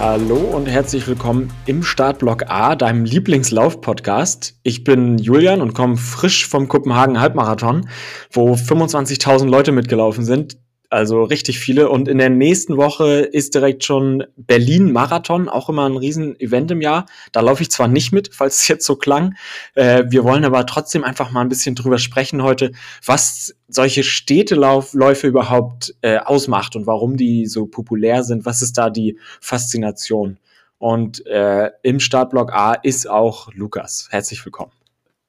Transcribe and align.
Hallo 0.00 0.36
und 0.36 0.66
herzlich 0.66 1.06
willkommen 1.06 1.52
im 1.66 1.82
Startblock 1.82 2.44
A, 2.48 2.74
deinem 2.74 3.04
Lieblingslauf-Podcast. 3.04 4.58
Ich 4.62 4.82
bin 4.82 5.18
Julian 5.18 5.60
und 5.60 5.74
komme 5.74 5.98
frisch 5.98 6.48
vom 6.48 6.68
Kopenhagen 6.68 7.20
Halbmarathon, 7.20 7.86
wo 8.32 8.54
25.000 8.54 9.50
Leute 9.50 9.72
mitgelaufen 9.72 10.24
sind. 10.24 10.56
Also 10.90 11.22
richtig 11.22 11.60
viele. 11.60 11.88
Und 11.88 12.08
in 12.08 12.18
der 12.18 12.30
nächsten 12.30 12.76
Woche 12.76 13.20
ist 13.20 13.54
direkt 13.54 13.84
schon 13.84 14.24
Berlin 14.36 14.90
Marathon, 14.92 15.48
auch 15.48 15.68
immer 15.68 15.88
ein 15.88 15.96
Riesen-Event 15.96 16.72
im 16.72 16.80
Jahr. 16.80 17.06
Da 17.30 17.40
laufe 17.40 17.62
ich 17.62 17.70
zwar 17.70 17.86
nicht 17.86 18.10
mit, 18.12 18.30
falls 18.34 18.62
es 18.62 18.68
jetzt 18.68 18.84
so 18.84 18.96
klang. 18.96 19.36
Äh, 19.74 20.02
wir 20.08 20.24
wollen 20.24 20.44
aber 20.44 20.66
trotzdem 20.66 21.04
einfach 21.04 21.30
mal 21.30 21.42
ein 21.42 21.48
bisschen 21.48 21.76
drüber 21.76 21.98
sprechen 21.98 22.42
heute, 22.42 22.72
was 23.06 23.54
solche 23.68 24.02
Städteläufe 24.02 25.28
überhaupt 25.28 25.94
äh, 26.02 26.18
ausmacht 26.18 26.74
und 26.74 26.88
warum 26.88 27.16
die 27.16 27.46
so 27.46 27.66
populär 27.66 28.24
sind. 28.24 28.44
Was 28.44 28.60
ist 28.60 28.76
da 28.76 28.90
die 28.90 29.16
Faszination? 29.40 30.38
Und 30.78 31.24
äh, 31.26 31.70
im 31.82 32.00
Startblock 32.00 32.52
A 32.52 32.72
ist 32.72 33.08
auch 33.08 33.52
Lukas. 33.54 34.08
Herzlich 34.10 34.44
willkommen. 34.44 34.72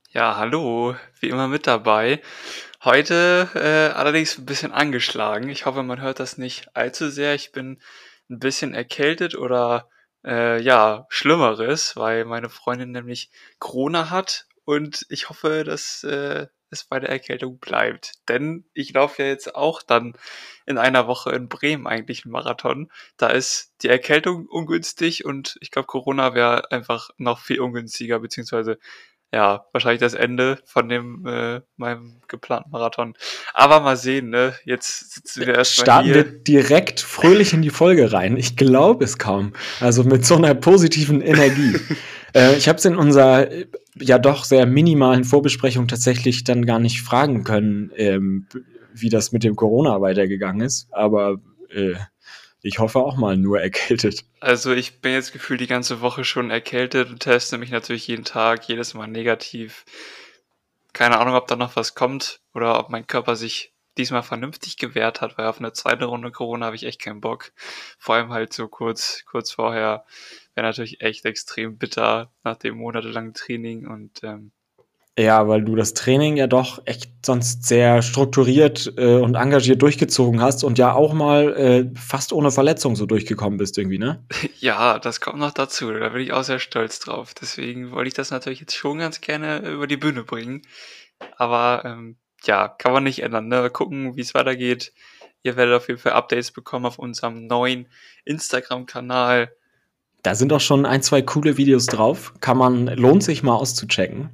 Ja, 0.09 0.37
hallo, 0.37 0.95
wie 1.19 1.29
immer 1.29 1.47
mit 1.47 1.67
dabei. 1.67 2.19
Heute 2.83 3.47
äh, 3.53 3.95
allerdings 3.95 4.39
ein 4.39 4.47
bisschen 4.47 4.71
angeschlagen. 4.71 5.49
Ich 5.49 5.67
hoffe, 5.67 5.83
man 5.83 6.01
hört 6.01 6.19
das 6.19 6.39
nicht 6.39 6.75
allzu 6.75 7.11
sehr. 7.11 7.35
Ich 7.35 7.51
bin 7.51 7.79
ein 8.27 8.39
bisschen 8.39 8.73
erkältet 8.73 9.35
oder 9.35 9.87
äh, 10.25 10.59
ja, 10.59 11.05
Schlimmeres, 11.09 11.95
weil 11.95 12.25
meine 12.25 12.49
Freundin 12.49 12.89
nämlich 12.89 13.29
Corona 13.59 14.09
hat 14.09 14.47
und 14.65 15.05
ich 15.09 15.29
hoffe, 15.29 15.63
dass 15.63 16.03
äh, 16.03 16.47
es 16.71 16.83
bei 16.83 16.99
der 16.99 17.09
Erkältung 17.09 17.59
bleibt. 17.59 18.13
Denn 18.27 18.65
ich 18.73 18.93
laufe 18.93 19.21
ja 19.21 19.29
jetzt 19.29 19.53
auch 19.53 19.83
dann 19.83 20.13
in 20.65 20.79
einer 20.79 21.05
Woche 21.05 21.33
in 21.33 21.49
Bremen 21.49 21.85
eigentlich 21.85 22.25
einen 22.25 22.31
Marathon. 22.31 22.91
Da 23.15 23.27
ist 23.27 23.75
die 23.83 23.89
Erkältung 23.89 24.47
ungünstig 24.47 25.23
und 25.23 25.55
ich 25.61 25.69
glaube, 25.69 25.85
Corona 25.85 26.33
wäre 26.33 26.71
einfach 26.71 27.11
noch 27.17 27.41
viel 27.41 27.59
ungünstiger, 27.59 28.19
beziehungsweise 28.19 28.79
ja, 29.33 29.65
wahrscheinlich 29.71 30.01
das 30.01 30.13
Ende 30.13 30.59
von 30.65 30.89
dem 30.89 31.25
äh, 31.25 31.61
meinem 31.77 32.17
geplanten 32.27 32.69
Marathon. 32.71 33.13
Aber 33.53 33.79
mal 33.79 33.95
sehen, 33.95 34.29
ne? 34.29 34.53
Jetzt 34.65 35.13
sitzen 35.13 35.41
wir 35.41 35.55
erstmal 35.55 35.85
Starten 35.85 36.05
hier. 36.05 36.15
wir 36.15 36.23
direkt 36.23 36.99
fröhlich 36.99 37.53
in 37.53 37.61
die 37.61 37.69
Folge 37.69 38.11
rein. 38.11 38.35
Ich 38.35 38.57
glaube 38.57 39.05
es 39.05 39.17
kaum. 39.17 39.53
Also 39.79 40.03
mit 40.03 40.25
so 40.25 40.35
einer 40.35 40.53
positiven 40.53 41.21
Energie. 41.21 41.77
äh, 42.35 42.55
ich 42.57 42.67
habe 42.67 42.77
es 42.77 42.85
in 42.85 42.97
unserer 42.97 43.47
ja 43.97 44.19
doch 44.19 44.43
sehr 44.43 44.65
minimalen 44.65 45.23
Vorbesprechung 45.23 45.87
tatsächlich 45.87 46.43
dann 46.43 46.65
gar 46.65 46.79
nicht 46.79 47.01
fragen 47.01 47.45
können, 47.45 47.91
ähm, 47.95 48.47
wie 48.93 49.09
das 49.09 49.31
mit 49.31 49.43
dem 49.43 49.55
Corona 49.55 50.01
weitergegangen 50.01 50.61
ist. 50.61 50.87
Aber 50.91 51.37
äh, 51.69 51.93
ich 52.61 52.79
hoffe 52.79 52.99
auch 52.99 53.17
mal 53.17 53.37
nur 53.37 53.59
erkältet. 53.59 54.23
Also 54.39 54.71
ich 54.71 55.01
bin 55.01 55.13
jetzt 55.13 55.33
gefühlt 55.33 55.61
die 55.61 55.67
ganze 55.67 56.01
Woche 56.01 56.23
schon 56.23 56.51
erkältet 56.51 57.09
und 57.09 57.19
teste 57.19 57.57
mich 57.57 57.71
natürlich 57.71 58.07
jeden 58.07 58.23
Tag, 58.23 58.67
jedes 58.67 58.93
Mal 58.93 59.07
negativ. 59.07 59.85
Keine 60.93 61.19
Ahnung, 61.19 61.35
ob 61.35 61.47
da 61.47 61.55
noch 61.55 61.75
was 61.75 61.95
kommt 61.95 62.41
oder 62.53 62.79
ob 62.79 62.89
mein 62.89 63.07
Körper 63.07 63.35
sich 63.35 63.73
diesmal 63.97 64.23
vernünftig 64.23 64.77
gewehrt 64.77 65.21
hat, 65.21 65.37
weil 65.37 65.47
auf 65.47 65.59
eine 65.59 65.73
zweite 65.73 66.05
Runde 66.05 66.31
Corona 66.31 66.67
habe 66.67 66.75
ich 66.75 66.85
echt 66.85 67.01
keinen 67.01 67.21
Bock. 67.21 67.51
Vor 67.97 68.15
allem 68.15 68.31
halt 68.31 68.53
so 68.53 68.67
kurz, 68.67 69.23
kurz 69.25 69.51
vorher 69.51 70.05
wäre 70.53 70.67
natürlich 70.67 71.01
echt 71.01 71.25
extrem 71.25 71.77
bitter 71.77 72.31
nach 72.43 72.57
dem 72.57 72.77
monatelangen 72.77 73.33
Training 73.33 73.87
und 73.87 74.23
ähm, 74.23 74.51
ja, 75.19 75.47
weil 75.47 75.63
du 75.63 75.75
das 75.75 75.93
Training 75.93 76.37
ja 76.37 76.47
doch 76.47 76.81
echt 76.85 77.11
sonst 77.25 77.65
sehr 77.65 78.01
strukturiert 78.01 78.93
äh, 78.97 79.17
und 79.17 79.35
engagiert 79.35 79.81
durchgezogen 79.81 80.41
hast 80.41 80.63
und 80.63 80.77
ja 80.77 80.93
auch 80.93 81.13
mal 81.13 81.53
äh, 81.53 81.99
fast 81.99 82.31
ohne 82.31 82.49
Verletzung 82.49 82.95
so 82.95 83.05
durchgekommen 83.05 83.57
bist 83.57 83.77
irgendwie, 83.77 83.99
ne? 83.99 84.25
Ja, 84.59 84.99
das 84.99 85.19
kommt 85.19 85.39
noch 85.39 85.51
dazu. 85.51 85.91
Da 85.91 86.09
bin 86.09 86.21
ich 86.21 86.33
auch 86.33 86.43
sehr 86.43 86.59
stolz 86.59 86.99
drauf. 86.99 87.33
Deswegen 87.39 87.91
wollte 87.91 88.07
ich 88.07 88.13
das 88.13 88.31
natürlich 88.31 88.61
jetzt 88.61 88.75
schon 88.75 88.99
ganz 88.99 89.19
gerne 89.19 89.59
über 89.69 89.87
die 89.87 89.97
Bühne 89.97 90.23
bringen. 90.23 90.61
Aber 91.37 91.83
ähm, 91.83 92.15
ja, 92.43 92.67
kann 92.69 92.93
man 92.93 93.03
nicht 93.03 93.21
ändern. 93.21 93.47
Ne? 93.47 93.69
Gucken, 93.69 94.15
wie 94.15 94.21
es 94.21 94.33
weitergeht. 94.33 94.93
Ihr 95.43 95.57
werdet 95.57 95.75
auf 95.75 95.87
jeden 95.87 95.99
Fall 95.99 96.13
Updates 96.13 96.51
bekommen 96.51 96.85
auf 96.85 96.99
unserem 96.99 97.47
neuen 97.47 97.87
Instagram-Kanal. 98.25 99.51
Da 100.23 100.35
sind 100.35 100.53
auch 100.53 100.61
schon 100.61 100.85
ein, 100.85 101.01
zwei 101.01 101.21
coole 101.21 101.57
Videos 101.57 101.87
drauf. 101.87 102.33
Kann 102.39 102.57
man, 102.57 102.87
lohnt 102.87 103.23
sich 103.23 103.41
mal 103.43 103.55
auszuchecken. 103.55 104.29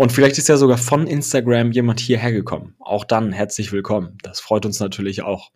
Und 0.00 0.12
vielleicht 0.12 0.38
ist 0.38 0.48
ja 0.48 0.56
sogar 0.56 0.78
von 0.78 1.06
Instagram 1.06 1.72
jemand 1.72 2.00
hierher 2.00 2.32
gekommen. 2.32 2.74
Auch 2.78 3.04
dann 3.04 3.32
herzlich 3.32 3.70
willkommen. 3.70 4.16
Das 4.22 4.40
freut 4.40 4.64
uns 4.64 4.80
natürlich 4.80 5.20
auch. 5.20 5.50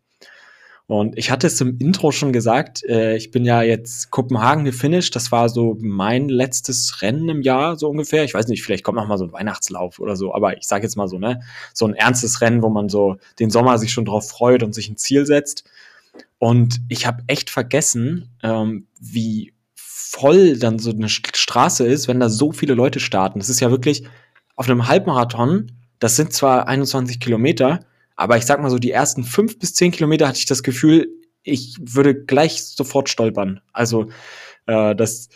Und 0.87 1.17
ich 1.17 1.31
hatte 1.31 1.47
es 1.47 1.59
im 1.63 1.79
Intro 1.79 2.13
schon 2.13 2.31
gesagt, 2.35 2.85
äh, 2.85 3.17
ich 3.17 3.31
bin 3.31 3.47
ja 3.47 3.63
jetzt 3.63 4.11
Kopenhagen 4.11 4.67
gefinisht. 4.67 5.17
Das 5.17 5.33
war 5.33 5.49
so 5.49 5.79
mein 5.81 6.29
letztes 6.29 7.01
Rennen 7.01 7.31
im 7.31 7.41
Jahr, 7.41 7.77
so 7.77 7.89
ungefähr. 7.89 8.25
Ich 8.25 8.35
weiß 8.35 8.49
nicht, 8.49 8.63
vielleicht 8.63 8.85
kommt 8.85 8.97
noch 8.97 9.09
mal 9.09 9.17
so 9.17 9.25
ein 9.25 9.33
Weihnachtslauf 9.33 9.99
oder 9.99 10.15
so, 10.15 10.35
aber 10.35 10.59
ich 10.59 10.67
sage 10.67 10.83
jetzt 10.83 10.97
mal 10.97 11.09
so, 11.09 11.19
ne, 11.19 11.41
so 11.73 11.87
ein 11.87 11.95
ernstes 11.95 12.43
Rennen, 12.43 12.63
wo 12.63 12.69
man 12.69 12.91
so 12.91 13.17
den 13.39 13.49
Sommer 13.49 13.79
sich 13.79 13.93
schon 13.95 14.05
drauf 14.05 14.29
freut 14.29 14.63
und 14.63 14.75
sich 14.75 14.91
ein 14.91 14.99
Ziel 14.99 15.25
setzt. 15.25 15.65
Und 16.37 16.83
ich 16.91 17.07
habe 17.07 17.23
echt 17.29 17.49
vergessen, 17.49 18.29
ähm, 18.43 18.89
wie 19.01 19.55
voll 19.75 20.59
dann 20.59 20.79
so 20.79 20.91
eine 20.91 21.09
Straße 21.09 21.87
ist, 21.87 22.09
wenn 22.09 22.21
da 22.21 22.29
so 22.29 22.53
viele 22.53 22.75
Leute 22.75 23.01
starten. 23.01 23.39
Das 23.39 23.49
ist 23.49 23.61
ja 23.61 23.71
wirklich, 23.71 24.05
auf 24.57 24.69
einem 24.69 24.89
Halbmarathon, 24.89 25.73
das 25.99 26.17
sind 26.17 26.33
zwar 26.33 26.69
21 26.69 27.21
Kilometer, 27.21 27.81
aber 28.17 28.37
ich 28.37 28.47
sag 28.47 28.61
mal 28.61 28.71
so, 28.71 28.79
die 28.79 28.91
ersten 28.91 29.25
fünf 29.25 29.59
bis 29.59 29.75
zehn 29.75 29.91
Kilometer 29.91 30.29
hatte 30.29 30.39
ich 30.39 30.47
das 30.47 30.63
Gefühl, 30.63 31.09
ich 31.43 31.77
würde 31.81 32.15
gleich 32.15 32.65
sofort 32.65 33.09
stolpern. 33.09 33.61
Also 33.73 34.09
äh, 34.67 34.95
das 34.95 35.29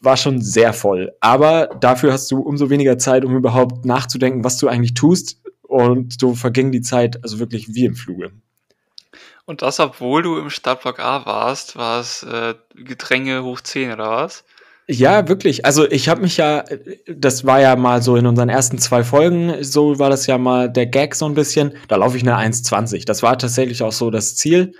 war 0.00 0.16
schon 0.16 0.40
sehr 0.40 0.72
voll. 0.72 1.12
Aber 1.20 1.68
dafür 1.80 2.12
hast 2.12 2.30
du 2.30 2.40
umso 2.40 2.70
weniger 2.70 2.98
Zeit, 2.98 3.24
um 3.24 3.36
überhaupt 3.36 3.84
nachzudenken, 3.84 4.44
was 4.44 4.58
du 4.58 4.68
eigentlich 4.68 4.94
tust. 4.94 5.40
Und 5.62 6.20
so 6.20 6.34
verging 6.34 6.72
die 6.72 6.80
Zeit 6.80 7.22
also 7.22 7.38
wirklich 7.38 7.74
wie 7.74 7.84
im 7.84 7.96
Fluge. 7.96 8.32
Und 9.44 9.62
das, 9.62 9.78
obwohl 9.78 10.22
du 10.22 10.38
im 10.38 10.50
Startblock 10.50 10.98
A 10.98 11.26
warst, 11.26 11.76
war 11.76 12.00
es 12.00 12.22
äh, 12.22 12.54
Gedränge 12.74 13.44
hoch 13.44 13.60
10 13.60 13.92
oder 13.92 14.10
was? 14.10 14.44
Ja, 14.88 15.26
wirklich. 15.26 15.64
Also 15.64 15.90
ich 15.90 16.08
habe 16.08 16.20
mich 16.22 16.36
ja, 16.36 16.64
das 17.12 17.44
war 17.44 17.60
ja 17.60 17.74
mal 17.74 18.02
so 18.02 18.14
in 18.14 18.26
unseren 18.26 18.48
ersten 18.48 18.78
zwei 18.78 19.02
Folgen, 19.02 19.64
so 19.64 19.98
war 19.98 20.10
das 20.10 20.26
ja 20.28 20.38
mal 20.38 20.70
der 20.70 20.86
Gag 20.86 21.16
so 21.16 21.26
ein 21.26 21.34
bisschen. 21.34 21.72
Da 21.88 21.96
laufe 21.96 22.16
ich 22.16 22.22
eine 22.22 22.36
1,20. 22.36 23.04
Das 23.04 23.22
war 23.22 23.36
tatsächlich 23.36 23.82
auch 23.82 23.92
so 23.92 24.10
das 24.10 24.36
Ziel. 24.36 24.74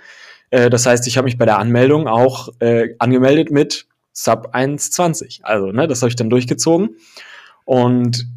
Äh, 0.49 0.69
das 0.69 0.85
heißt, 0.85 1.07
ich 1.07 1.17
habe 1.17 1.25
mich 1.25 1.37
bei 1.37 1.45
der 1.45 1.59
Anmeldung 1.59 2.07
auch 2.07 2.49
äh, 2.59 2.95
angemeldet 2.99 3.51
mit 3.51 3.87
Sub 4.13 4.55
1,20. 4.55 5.43
Also, 5.43 5.73
ne, 5.73 5.87
das 5.87 6.01
habe 6.01 6.09
ich 6.09 6.15
dann 6.15 6.29
durchgezogen. 6.29 6.95
Und 7.65 8.27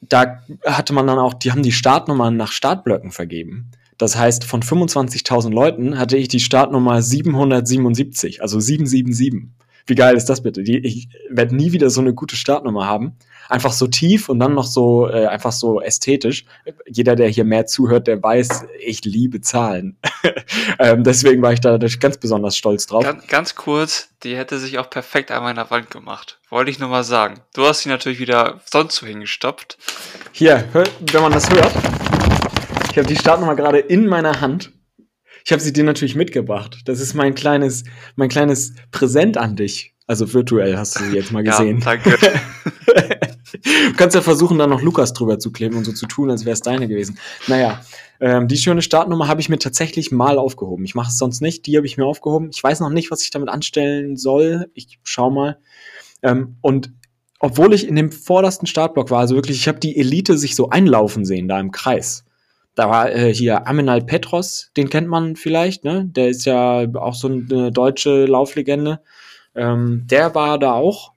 da 0.00 0.42
hatte 0.64 0.92
man 0.92 1.08
dann 1.08 1.18
auch, 1.18 1.34
die 1.34 1.50
haben 1.50 1.62
die 1.62 1.72
Startnummern 1.72 2.36
nach 2.36 2.52
Startblöcken 2.52 3.10
vergeben. 3.10 3.72
Das 3.98 4.16
heißt, 4.16 4.44
von 4.44 4.62
25.000 4.62 5.50
Leuten 5.50 5.98
hatte 5.98 6.16
ich 6.16 6.28
die 6.28 6.38
Startnummer 6.38 7.02
777, 7.02 8.42
also 8.42 8.60
777. 8.60 9.50
Wie 9.86 9.94
geil 9.94 10.16
ist 10.16 10.26
das 10.26 10.42
bitte? 10.42 10.62
Die, 10.62 10.78
ich 10.78 11.08
werde 11.30 11.54
nie 11.54 11.72
wieder 11.72 11.90
so 11.90 12.00
eine 12.00 12.12
gute 12.12 12.36
Startnummer 12.36 12.86
haben. 12.86 13.16
Einfach 13.48 13.72
so 13.72 13.86
tief 13.86 14.28
und 14.28 14.40
dann 14.40 14.54
noch 14.54 14.64
so 14.64 15.08
äh, 15.08 15.26
einfach 15.26 15.52
so 15.52 15.80
ästhetisch. 15.80 16.44
Jeder, 16.88 17.14
der 17.14 17.28
hier 17.28 17.44
mehr 17.44 17.66
zuhört, 17.66 18.08
der 18.08 18.20
weiß, 18.20 18.66
ich 18.80 19.04
liebe 19.04 19.40
Zahlen. 19.40 19.96
ähm, 20.80 21.04
deswegen 21.04 21.40
war 21.42 21.52
ich 21.52 21.60
da 21.60 21.78
ganz 21.78 22.18
besonders 22.18 22.56
stolz 22.56 22.86
drauf. 22.86 23.04
Ganz, 23.04 23.26
ganz, 23.28 23.54
kurz, 23.54 24.08
die 24.24 24.36
hätte 24.36 24.58
sich 24.58 24.78
auch 24.78 24.90
perfekt 24.90 25.30
an 25.30 25.44
meiner 25.44 25.70
Wand 25.70 25.90
gemacht. 25.90 26.40
Wollte 26.50 26.72
ich 26.72 26.80
nur 26.80 26.88
mal 26.88 27.04
sagen. 27.04 27.40
Du 27.54 27.64
hast 27.64 27.82
sie 27.82 27.88
natürlich 27.88 28.18
wieder 28.18 28.60
sonst 28.64 28.96
so 28.96 29.06
hingestoppt. 29.06 29.78
Hier, 30.32 30.64
hör, 30.72 30.84
wenn 31.12 31.22
man 31.22 31.32
das 31.32 31.48
hört. 31.48 31.72
Ich 32.90 32.98
habe 32.98 33.06
die 33.06 33.16
Startnummer 33.16 33.54
gerade 33.54 33.78
in 33.78 34.06
meiner 34.06 34.40
Hand 34.40 34.72
ich 35.46 35.52
habe 35.52 35.62
sie 35.62 35.72
dir 35.72 35.84
natürlich 35.84 36.16
mitgebracht. 36.16 36.80
Das 36.86 36.98
ist 36.98 37.14
mein 37.14 37.36
kleines, 37.36 37.84
mein 38.16 38.28
kleines 38.28 38.74
Präsent 38.90 39.38
an 39.38 39.54
dich. 39.54 39.94
Also 40.08 40.34
virtuell 40.34 40.76
hast 40.76 40.98
du 40.98 41.04
sie 41.04 41.14
jetzt 41.14 41.30
mal 41.30 41.44
gesehen. 41.44 41.78
Ja, 41.78 41.84
danke. 41.84 42.18
du 43.52 43.92
kannst 43.96 44.16
ja 44.16 44.22
versuchen, 44.22 44.58
da 44.58 44.66
noch 44.66 44.82
Lukas 44.82 45.12
drüber 45.12 45.38
zu 45.38 45.52
kleben 45.52 45.76
und 45.76 45.84
so 45.84 45.92
zu 45.92 46.06
tun, 46.06 46.32
als 46.32 46.44
wäre 46.44 46.54
es 46.54 46.62
deine 46.62 46.88
gewesen. 46.88 47.20
Naja, 47.46 47.80
ähm, 48.18 48.48
die 48.48 48.56
schöne 48.56 48.82
Startnummer 48.82 49.28
habe 49.28 49.40
ich 49.40 49.48
mir 49.48 49.60
tatsächlich 49.60 50.10
mal 50.10 50.36
aufgehoben. 50.36 50.84
Ich 50.84 50.96
mache 50.96 51.10
es 51.10 51.16
sonst 51.16 51.40
nicht. 51.40 51.64
Die 51.66 51.76
habe 51.76 51.86
ich 51.86 51.96
mir 51.96 52.06
aufgehoben. 52.06 52.50
Ich 52.52 52.60
weiß 52.60 52.80
noch 52.80 52.90
nicht, 52.90 53.12
was 53.12 53.22
ich 53.22 53.30
damit 53.30 53.48
anstellen 53.48 54.16
soll. 54.16 54.68
Ich 54.74 54.98
schau 55.04 55.30
mal. 55.30 55.60
Ähm, 56.24 56.56
und 56.60 56.90
obwohl 57.38 57.72
ich 57.72 57.86
in 57.86 57.94
dem 57.94 58.10
vordersten 58.10 58.66
Startblock 58.66 59.12
war, 59.12 59.20
also 59.20 59.36
wirklich, 59.36 59.58
ich 59.58 59.68
habe 59.68 59.78
die 59.78 59.96
Elite 59.96 60.36
sich 60.38 60.56
so 60.56 60.70
einlaufen 60.70 61.24
sehen, 61.24 61.46
da 61.46 61.60
im 61.60 61.70
Kreis. 61.70 62.25
Da 62.76 62.88
war 62.88 63.10
äh, 63.10 63.34
hier 63.34 63.66
Aminal 63.66 64.02
Petros, 64.02 64.70
den 64.76 64.88
kennt 64.90 65.08
man 65.08 65.34
vielleicht, 65.34 65.82
ne? 65.82 66.04
Der 66.04 66.28
ist 66.28 66.44
ja 66.44 66.86
auch 66.94 67.14
so 67.14 67.26
eine 67.26 67.72
deutsche 67.72 68.26
Lauflegende. 68.26 69.00
Ähm, 69.54 70.06
der 70.06 70.34
war 70.34 70.58
da 70.58 70.74
auch. 70.74 71.12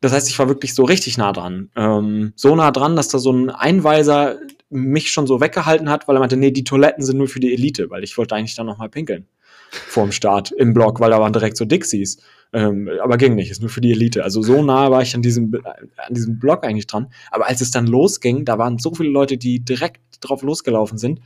Das 0.00 0.12
heißt, 0.12 0.28
ich 0.28 0.38
war 0.38 0.48
wirklich 0.48 0.74
so 0.74 0.84
richtig 0.84 1.18
nah 1.18 1.32
dran. 1.32 1.70
Ähm, 1.76 2.34
so 2.36 2.54
nah 2.54 2.70
dran, 2.70 2.94
dass 2.94 3.08
da 3.08 3.18
so 3.18 3.32
ein 3.32 3.50
Einweiser 3.50 4.36
mich 4.68 5.10
schon 5.10 5.26
so 5.26 5.40
weggehalten 5.40 5.88
hat, 5.88 6.06
weil 6.06 6.16
er 6.16 6.20
meinte, 6.20 6.36
nee, 6.36 6.50
die 6.50 6.64
Toiletten 6.64 7.04
sind 7.04 7.18
nur 7.18 7.28
für 7.28 7.40
die 7.40 7.52
Elite, 7.52 7.90
weil 7.90 8.04
ich 8.04 8.16
wollte 8.18 8.34
eigentlich 8.34 8.54
dann 8.54 8.66
noch 8.66 8.78
mal 8.78 8.88
pinkeln 8.88 9.26
vorm 9.72 10.12
Start 10.12 10.52
im 10.52 10.74
Block, 10.74 11.00
weil 11.00 11.10
da 11.10 11.20
waren 11.20 11.32
direkt 11.32 11.56
so 11.56 11.64
Dixies. 11.64 12.18
Ähm, 12.52 12.90
aber 13.02 13.16
ging 13.16 13.34
nicht, 13.34 13.50
ist 13.50 13.62
nur 13.62 13.70
für 13.70 13.80
die 13.80 13.92
Elite. 13.92 14.24
Also 14.24 14.42
so 14.42 14.62
nah 14.64 14.90
war 14.90 15.02
ich 15.02 15.14
an 15.14 15.22
diesem, 15.22 15.54
an 15.64 16.14
diesem 16.14 16.38
Block 16.38 16.64
eigentlich 16.64 16.86
dran. 16.86 17.12
Aber 17.30 17.46
als 17.46 17.60
es 17.60 17.70
dann 17.70 17.86
losging, 17.86 18.44
da 18.44 18.58
waren 18.58 18.78
so 18.78 18.94
viele 18.94 19.10
Leute, 19.10 19.38
die 19.38 19.60
direkt 19.60 20.00
drauf 20.20 20.42
losgelaufen 20.42 20.98
sind. 20.98 21.20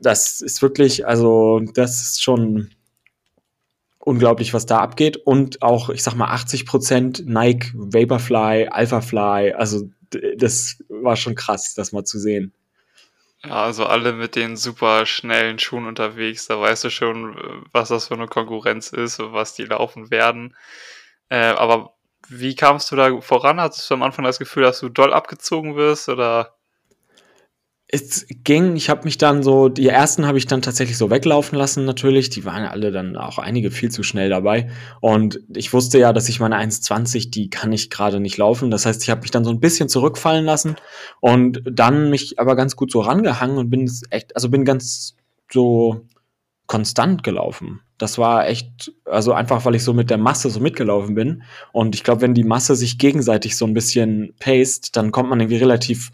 Das 0.00 0.40
ist 0.40 0.60
wirklich, 0.60 1.06
also 1.06 1.60
das 1.74 2.02
ist 2.02 2.22
schon 2.22 2.70
unglaublich, 3.98 4.52
was 4.52 4.66
da 4.66 4.78
abgeht. 4.78 5.16
Und 5.16 5.62
auch, 5.62 5.90
ich 5.90 6.02
sag 6.02 6.14
mal, 6.14 6.34
80% 6.34 7.24
Nike, 7.24 7.72
Vaporfly, 7.74 8.68
Alphafly, 8.68 9.52
also 9.52 9.88
das 10.36 10.82
war 10.88 11.16
schon 11.16 11.34
krass, 11.34 11.74
das 11.74 11.92
mal 11.92 12.04
zu 12.04 12.18
sehen. 12.18 12.52
Ja, 13.46 13.62
also 13.62 13.86
alle 13.86 14.12
mit 14.12 14.34
den 14.34 14.56
super 14.56 15.06
schnellen 15.06 15.58
Schuhen 15.58 15.86
unterwegs, 15.86 16.46
da 16.48 16.60
weißt 16.60 16.84
du 16.84 16.90
schon, 16.90 17.64
was 17.72 17.90
das 17.90 18.08
für 18.08 18.14
eine 18.14 18.26
Konkurrenz 18.26 18.92
ist 18.92 19.20
und 19.20 19.32
was 19.32 19.54
die 19.54 19.64
laufen 19.64 20.10
werden. 20.10 20.56
Äh, 21.28 21.36
aber 21.54 21.94
wie 22.28 22.56
kamst 22.56 22.90
du 22.90 22.96
da 22.96 23.20
voran? 23.20 23.60
Hattest 23.60 23.88
du 23.90 23.94
am 23.94 24.02
Anfang 24.02 24.24
das 24.24 24.38
Gefühl, 24.40 24.64
dass 24.64 24.80
du 24.80 24.88
doll 24.88 25.12
abgezogen 25.14 25.76
wirst 25.76 26.08
oder? 26.08 26.55
Es 27.88 28.26
ging, 28.42 28.74
ich 28.74 28.90
habe 28.90 29.04
mich 29.04 29.16
dann 29.16 29.44
so, 29.44 29.68
die 29.68 29.86
ersten 29.86 30.26
habe 30.26 30.38
ich 30.38 30.46
dann 30.46 30.60
tatsächlich 30.60 30.98
so 30.98 31.08
weglaufen 31.08 31.56
lassen 31.56 31.84
natürlich, 31.84 32.30
die 32.30 32.44
waren 32.44 32.64
alle 32.64 32.90
dann 32.90 33.16
auch 33.16 33.38
einige 33.38 33.70
viel 33.70 33.92
zu 33.92 34.02
schnell 34.02 34.28
dabei 34.28 34.68
und 35.00 35.40
ich 35.54 35.72
wusste 35.72 35.98
ja, 35.98 36.12
dass 36.12 36.28
ich 36.28 36.40
meine 36.40 36.56
1,20, 36.56 37.30
die 37.30 37.48
kann 37.48 37.72
ich 37.72 37.88
gerade 37.88 38.18
nicht 38.18 38.38
laufen, 38.38 38.72
das 38.72 38.86
heißt, 38.86 39.04
ich 39.04 39.10
habe 39.10 39.20
mich 39.20 39.30
dann 39.30 39.44
so 39.44 39.50
ein 39.50 39.60
bisschen 39.60 39.88
zurückfallen 39.88 40.44
lassen 40.44 40.74
und 41.20 41.62
dann 41.64 42.10
mich 42.10 42.40
aber 42.40 42.56
ganz 42.56 42.74
gut 42.74 42.90
so 42.90 43.00
rangehangen 43.00 43.56
und 43.56 43.70
bin 43.70 43.88
echt, 44.10 44.34
also 44.34 44.48
bin 44.48 44.64
ganz 44.64 45.14
so 45.52 46.06
konstant 46.66 47.22
gelaufen. 47.22 47.80
Das 47.98 48.18
war 48.18 48.48
echt, 48.48 48.92
also 49.04 49.32
einfach, 49.32 49.64
weil 49.64 49.76
ich 49.76 49.84
so 49.84 49.94
mit 49.94 50.10
der 50.10 50.18
Masse 50.18 50.50
so 50.50 50.58
mitgelaufen 50.58 51.14
bin 51.14 51.44
und 51.70 51.94
ich 51.94 52.02
glaube, 52.02 52.22
wenn 52.22 52.34
die 52.34 52.42
Masse 52.42 52.74
sich 52.74 52.98
gegenseitig 52.98 53.56
so 53.56 53.64
ein 53.64 53.74
bisschen 53.74 54.34
paced, 54.40 54.96
dann 54.96 55.12
kommt 55.12 55.30
man 55.30 55.38
irgendwie 55.38 55.58
relativ 55.58 56.10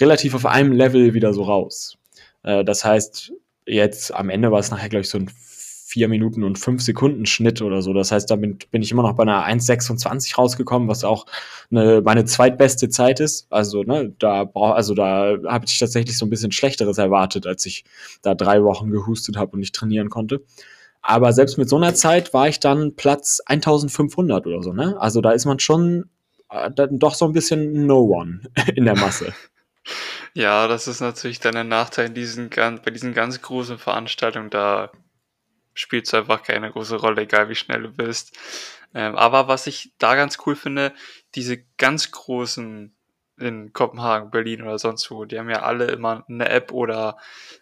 relativ 0.00 0.34
auf 0.34 0.46
einem 0.46 0.72
Level 0.72 1.14
wieder 1.14 1.32
so 1.32 1.42
raus. 1.42 1.96
Äh, 2.42 2.64
das 2.64 2.84
heißt, 2.84 3.32
jetzt 3.66 4.14
am 4.14 4.30
Ende 4.30 4.50
war 4.50 4.60
es 4.60 4.70
nachher, 4.70 4.88
glaube 4.88 5.02
ich, 5.02 5.10
so 5.10 5.18
ein 5.18 5.30
4 5.88 6.08
Minuten 6.08 6.44
und 6.44 6.58
5 6.58 6.82
Sekunden 6.82 7.24
Schnitt 7.24 7.62
oder 7.62 7.80
so. 7.80 7.94
Das 7.94 8.12
heißt, 8.12 8.30
da 8.30 8.36
bin, 8.36 8.58
bin 8.70 8.82
ich 8.82 8.90
immer 8.90 9.02
noch 9.02 9.14
bei 9.14 9.22
einer 9.22 9.46
1,26 9.46 10.36
rausgekommen, 10.36 10.86
was 10.86 11.02
auch 11.02 11.24
eine, 11.70 12.02
meine 12.02 12.26
zweitbeste 12.26 12.90
Zeit 12.90 13.20
ist. 13.20 13.46
Also, 13.50 13.84
ne, 13.84 14.12
da 14.18 14.44
brauch, 14.44 14.74
also 14.74 14.94
da 14.94 15.38
habe 15.46 15.64
ich 15.66 15.78
tatsächlich 15.78 16.18
so 16.18 16.26
ein 16.26 16.30
bisschen 16.30 16.52
Schlechteres 16.52 16.98
erwartet, 16.98 17.46
als 17.46 17.64
ich 17.64 17.84
da 18.20 18.34
drei 18.34 18.62
Wochen 18.64 18.90
gehustet 18.90 19.38
habe 19.38 19.52
und 19.52 19.60
nicht 19.60 19.74
trainieren 19.74 20.10
konnte. 20.10 20.42
Aber 21.00 21.32
selbst 21.32 21.56
mit 21.56 21.70
so 21.70 21.76
einer 21.76 21.94
Zeit 21.94 22.34
war 22.34 22.48
ich 22.48 22.60
dann 22.60 22.94
Platz 22.94 23.40
1500 23.46 24.46
oder 24.46 24.62
so, 24.62 24.74
ne? 24.74 25.00
Also 25.00 25.22
da 25.22 25.30
ist 25.30 25.46
man 25.46 25.58
schon 25.58 26.10
äh, 26.50 26.70
doch 26.90 27.14
so 27.14 27.24
ein 27.24 27.32
bisschen 27.32 27.86
No 27.86 28.00
One 28.02 28.42
in 28.74 28.84
der 28.84 28.96
Masse. 28.96 29.32
Ja, 30.34 30.68
das 30.68 30.88
ist 30.88 31.00
natürlich 31.00 31.40
dann 31.40 31.56
ein 31.56 31.68
Nachteil 31.68 32.06
in 32.06 32.14
diesen, 32.14 32.50
bei 32.50 32.90
diesen 32.90 33.14
ganz 33.14 33.40
großen 33.42 33.78
Veranstaltungen. 33.78 34.50
Da 34.50 34.92
spielt 35.74 36.06
es 36.06 36.14
einfach 36.14 36.42
keine 36.42 36.70
große 36.70 36.96
Rolle, 36.96 37.22
egal 37.22 37.48
wie 37.48 37.54
schnell 37.54 37.82
du 37.82 37.90
bist. 37.90 38.36
Ähm, 38.94 39.16
aber 39.16 39.48
was 39.48 39.66
ich 39.66 39.92
da 39.98 40.14
ganz 40.14 40.38
cool 40.46 40.56
finde, 40.56 40.94
diese 41.34 41.58
ganz 41.76 42.10
großen 42.10 42.94
in 43.38 43.72
Kopenhagen, 43.72 44.30
Berlin 44.30 44.62
oder 44.62 44.78
sonst 44.78 45.10
wo, 45.10 45.24
die 45.24 45.38
haben 45.38 45.50
ja 45.50 45.62
alle 45.62 45.86
immer 45.86 46.24
eine 46.28 46.48
App 46.48 46.72
oder 46.72 47.18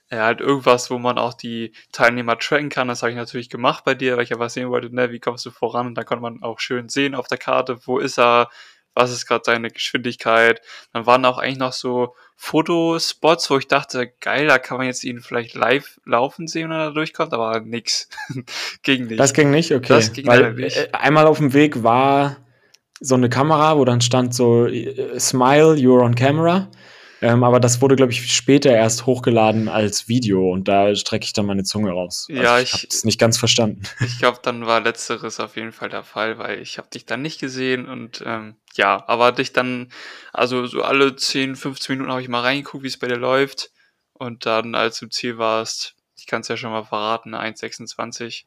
äh, 0.09 0.17
halt 0.19 0.41
irgendwas, 0.41 0.91
wo 0.91 0.99
man 0.99 1.19
auch 1.19 1.35
die 1.35 1.75
Teilnehmer 1.93 2.39
tracken 2.39 2.71
kann. 2.71 2.89
Das 2.89 3.03
habe 3.03 3.11
ich 3.11 3.17
natürlich 3.17 3.51
gemacht 3.51 3.85
bei 3.85 3.95
dir, 3.95 4.17
weil 4.17 4.25
ich 4.25 4.31
ja 4.31 4.39
was 4.39 4.55
sehen 4.55 4.71
wollte, 4.71 4.95
ne, 4.95 5.11
wie 5.11 5.21
kommst 5.21 5.45
du 5.45 5.51
voran? 5.51 5.89
Und 5.89 5.95
da 5.97 6.05
konnte 6.05 6.23
man 6.23 6.43
auch 6.43 6.61
schön 6.61 6.89
sehen 6.89 7.15
auf 7.15 7.29
der 7.29 7.39
Karte, 7.39 7.79
wo 7.87 7.99
ist 7.99 8.19
er, 8.19 8.49
was 8.95 9.13
ist 9.13 9.27
gerade 9.27 9.43
seine 9.45 9.71
Geschwindigkeit. 9.71 10.63
Dann 10.93 11.05
waren 11.07 11.25
auch 11.27 11.39
eigentlich 11.39 11.59
noch 11.59 11.75
so 11.75 12.15
Fotospots, 12.39 13.51
wo 13.51 13.59
ich 13.59 13.67
dachte, 13.67 14.13
geil, 14.21 14.47
da 14.47 14.59
kann 14.59 14.77
man 14.77 14.87
jetzt 14.87 15.03
ihn 15.05 15.21
vielleicht 15.21 15.55
live 15.55 15.99
laufen 16.05 16.47
sehen, 16.47 16.69
wenn 16.69 16.77
er 16.77 16.87
da 16.87 16.91
durchkommt, 16.93 17.33
aber 17.33 17.61
nix. 17.61 18.09
ging 18.83 19.07
nicht. 19.07 19.19
Das 19.19 19.33
ging 19.33 19.51
nicht, 19.51 19.73
okay. 19.73 19.89
Das 19.89 20.13
ging 20.13 20.27
Weil, 20.27 20.53
nicht. 20.53 20.77
Äh, 20.77 20.89
einmal 20.93 21.27
auf 21.27 21.39
dem 21.39 21.55
Weg 21.55 21.83
war 21.83 22.37
so 23.01 23.15
eine 23.15 23.29
Kamera, 23.29 23.79
wo 23.79 23.85
dann 23.85 24.01
stand 24.01 24.35
so 24.35 24.67
äh, 24.67 25.19
Smile, 25.19 25.75
you're 25.75 26.03
on 26.03 26.15
camera. 26.15 26.69
Ähm, 27.23 27.45
aber 27.45 27.61
das 27.61 27.81
wurde, 27.81 27.97
glaube 27.97 28.13
ich, 28.13 28.35
später 28.35 28.71
erst 28.71 29.07
hochgeladen 29.07 29.69
als 29.69 30.07
Video 30.07 30.53
und 30.53 30.69
da 30.69 30.95
strecke 30.95 31.25
ich 31.25 31.33
dann 31.33 31.47
meine 31.47 31.65
Zunge 31.65 31.91
raus. 31.91 32.27
Also 32.29 32.43
ja, 32.43 32.59
ich, 32.59 32.75
ich 32.75 32.75
habe 32.75 32.87
es 32.91 33.05
nicht 33.05 33.19
ganz 33.19 33.39
verstanden. 33.39 33.83
Ich 34.01 34.19
glaube, 34.19 34.39
dann 34.43 34.67
war 34.67 34.81
letzteres 34.81 35.41
auf 35.41 35.57
jeden 35.57 35.73
Fall 35.73 35.89
der 35.89 36.05
Fall, 36.05 36.39
weil 36.39 36.61
ich 36.61 36.79
habe 36.79 36.89
dich 36.89 37.07
dann 37.07 37.23
nicht 37.23 37.41
gesehen 37.41 37.87
und 37.89 38.23
ähm, 38.27 38.57
ja, 38.75 39.03
aber 39.09 39.33
dich 39.33 39.53
dann, 39.53 39.91
also 40.33 40.67
so 40.67 40.83
alle 40.83 41.17
10, 41.17 41.57
15 41.57 41.95
Minuten 41.95 42.11
habe 42.11 42.23
ich 42.23 42.29
mal 42.29 42.41
reingeguckt, 42.41 42.83
wie 42.85 42.89
es 42.89 42.99
bei 42.99 43.09
dir 43.09 43.17
läuft 43.17 43.71
und 44.13 44.47
dann, 44.47 44.75
als 44.75 44.99
du 44.99 45.07
im 45.07 45.11
Ziel 45.11 45.39
warst, 45.39 45.95
ich 46.19 46.27
kann 46.27 46.43
es 46.43 46.49
ja 46.49 46.57
schon 46.57 46.71
mal 46.71 46.85
verraten, 46.85 47.35
1,26 47.35 48.45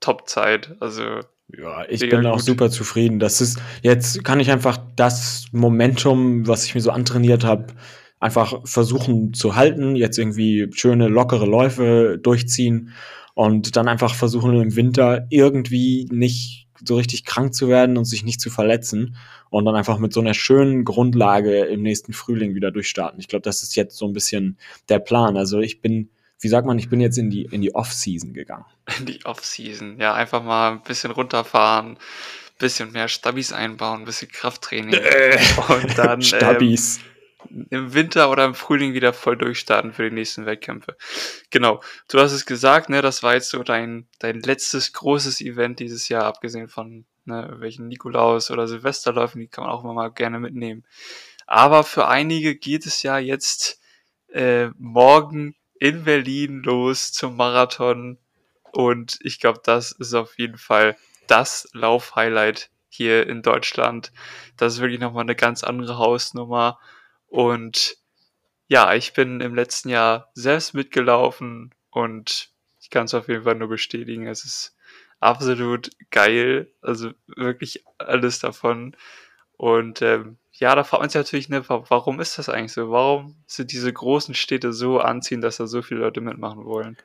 Top-Zeit, 0.00 0.76
also 0.80 1.20
ja, 1.56 1.86
ich 1.88 2.00
bin 2.00 2.26
auch 2.26 2.40
super 2.40 2.70
zufrieden. 2.70 3.18
Das 3.18 3.40
ist, 3.40 3.58
jetzt 3.82 4.22
kann 4.22 4.40
ich 4.40 4.50
einfach 4.50 4.78
das 4.96 5.46
Momentum, 5.52 6.46
was 6.46 6.64
ich 6.64 6.74
mir 6.74 6.80
so 6.82 6.90
antrainiert 6.90 7.44
habe, 7.44 7.68
einfach 8.20 8.60
versuchen 8.64 9.32
zu 9.32 9.56
halten, 9.56 9.96
jetzt 9.96 10.18
irgendwie 10.18 10.68
schöne, 10.72 11.08
lockere 11.08 11.46
Läufe 11.46 12.18
durchziehen 12.22 12.92
und 13.34 13.76
dann 13.76 13.88
einfach 13.88 14.14
versuchen 14.14 14.60
im 14.60 14.76
Winter 14.76 15.26
irgendwie 15.30 16.08
nicht 16.10 16.66
so 16.84 16.96
richtig 16.96 17.24
krank 17.24 17.54
zu 17.54 17.68
werden 17.68 17.96
und 17.96 18.04
sich 18.04 18.24
nicht 18.24 18.40
zu 18.40 18.50
verletzen 18.50 19.16
und 19.50 19.64
dann 19.64 19.74
einfach 19.74 19.98
mit 19.98 20.12
so 20.12 20.20
einer 20.20 20.34
schönen 20.34 20.84
Grundlage 20.84 21.64
im 21.64 21.82
nächsten 21.82 22.12
Frühling 22.12 22.54
wieder 22.54 22.70
durchstarten. 22.70 23.18
Ich 23.20 23.28
glaube, 23.28 23.42
das 23.42 23.62
ist 23.62 23.74
jetzt 23.74 23.96
so 23.96 24.06
ein 24.06 24.12
bisschen 24.12 24.58
der 24.88 24.98
Plan. 24.98 25.36
Also 25.36 25.60
ich 25.60 25.80
bin 25.80 26.10
wie 26.40 26.48
sagt 26.48 26.66
man, 26.66 26.78
ich 26.78 26.88
bin 26.88 27.00
jetzt 27.00 27.18
in 27.18 27.30
die, 27.30 27.42
in 27.44 27.60
die 27.60 27.74
Off-Season 27.74 28.32
gegangen. 28.32 28.64
In 28.98 29.06
die 29.06 29.24
Off-Season, 29.24 29.98
ja, 29.98 30.14
einfach 30.14 30.42
mal 30.42 30.72
ein 30.72 30.82
bisschen 30.82 31.10
runterfahren, 31.10 31.98
bisschen 32.58 32.92
mehr 32.92 33.08
Stabis 33.08 33.52
einbauen, 33.52 34.00
ein 34.00 34.04
bisschen 34.04 34.30
Krafttraining 34.30 34.92
äh, 34.94 35.38
und 35.68 35.98
dann 35.98 36.22
Stabis. 36.22 36.98
Ähm, 36.98 37.04
im 37.70 37.94
Winter 37.94 38.30
oder 38.30 38.44
im 38.44 38.54
Frühling 38.54 38.94
wieder 38.94 39.12
voll 39.12 39.36
durchstarten 39.36 39.92
für 39.92 40.08
die 40.08 40.14
nächsten 40.14 40.44
Wettkämpfe. 40.44 40.96
Genau, 41.50 41.80
du 42.08 42.18
hast 42.18 42.32
es 42.32 42.46
gesagt, 42.46 42.90
ne, 42.90 43.00
das 43.00 43.22
war 43.22 43.34
jetzt 43.34 43.50
so 43.50 43.62
dein, 43.62 44.06
dein 44.18 44.40
letztes 44.40 44.92
großes 44.92 45.40
Event 45.40 45.78
dieses 45.78 46.08
Jahr, 46.08 46.24
abgesehen 46.24 46.68
von 46.68 47.06
ne, 47.24 47.56
welchen 47.58 47.88
Nikolaus 47.88 48.50
oder 48.50 48.66
Silvesterläufen, 48.68 49.40
die 49.40 49.48
kann 49.48 49.64
man 49.64 49.72
auch 49.72 49.82
immer 49.82 49.94
mal 49.94 50.10
gerne 50.10 50.40
mitnehmen. 50.40 50.84
Aber 51.46 51.84
für 51.84 52.08
einige 52.08 52.56
geht 52.56 52.84
es 52.84 53.02
ja 53.02 53.18
jetzt 53.18 53.80
äh, 54.30 54.68
morgen 54.76 55.54
in 55.80 56.04
Berlin 56.04 56.62
los 56.62 57.12
zum 57.12 57.36
Marathon. 57.36 58.18
Und 58.72 59.18
ich 59.22 59.40
glaube, 59.40 59.60
das 59.64 59.92
ist 59.92 60.14
auf 60.14 60.38
jeden 60.38 60.58
Fall 60.58 60.96
das 61.26 61.68
Lauf-Highlight 61.72 62.70
hier 62.88 63.26
in 63.26 63.42
Deutschland. 63.42 64.12
Das 64.56 64.74
ist 64.74 64.80
wirklich 64.80 65.00
nochmal 65.00 65.22
eine 65.22 65.36
ganz 65.36 65.64
andere 65.64 65.98
Hausnummer. 65.98 66.78
Und 67.26 67.96
ja, 68.66 68.94
ich 68.94 69.12
bin 69.12 69.40
im 69.40 69.54
letzten 69.54 69.88
Jahr 69.88 70.30
selbst 70.34 70.74
mitgelaufen 70.74 71.74
und 71.90 72.50
ich 72.80 72.90
kann 72.90 73.06
es 73.06 73.14
auf 73.14 73.28
jeden 73.28 73.44
Fall 73.44 73.54
nur 73.54 73.68
bestätigen. 73.68 74.26
Es 74.26 74.44
ist 74.44 74.76
absolut 75.20 75.90
geil. 76.10 76.70
Also 76.80 77.12
wirklich 77.26 77.84
alles 77.98 78.38
davon. 78.38 78.96
Und 79.56 80.02
ähm, 80.02 80.38
ja, 80.60 80.74
da 80.74 80.84
fragt 80.84 81.02
man 81.02 81.10
sich 81.10 81.18
natürlich, 81.18 81.48
ne, 81.48 81.62
warum 81.68 82.20
ist 82.20 82.38
das 82.38 82.48
eigentlich 82.48 82.72
so? 82.72 82.90
Warum 82.90 83.36
sind 83.46 83.72
diese 83.72 83.92
großen 83.92 84.34
Städte 84.34 84.72
so 84.72 84.98
anziehend, 84.98 85.44
dass 85.44 85.58
da 85.58 85.66
so 85.66 85.82
viele 85.82 86.00
Leute 86.00 86.20
mitmachen 86.20 86.64
wollen? 86.64 86.96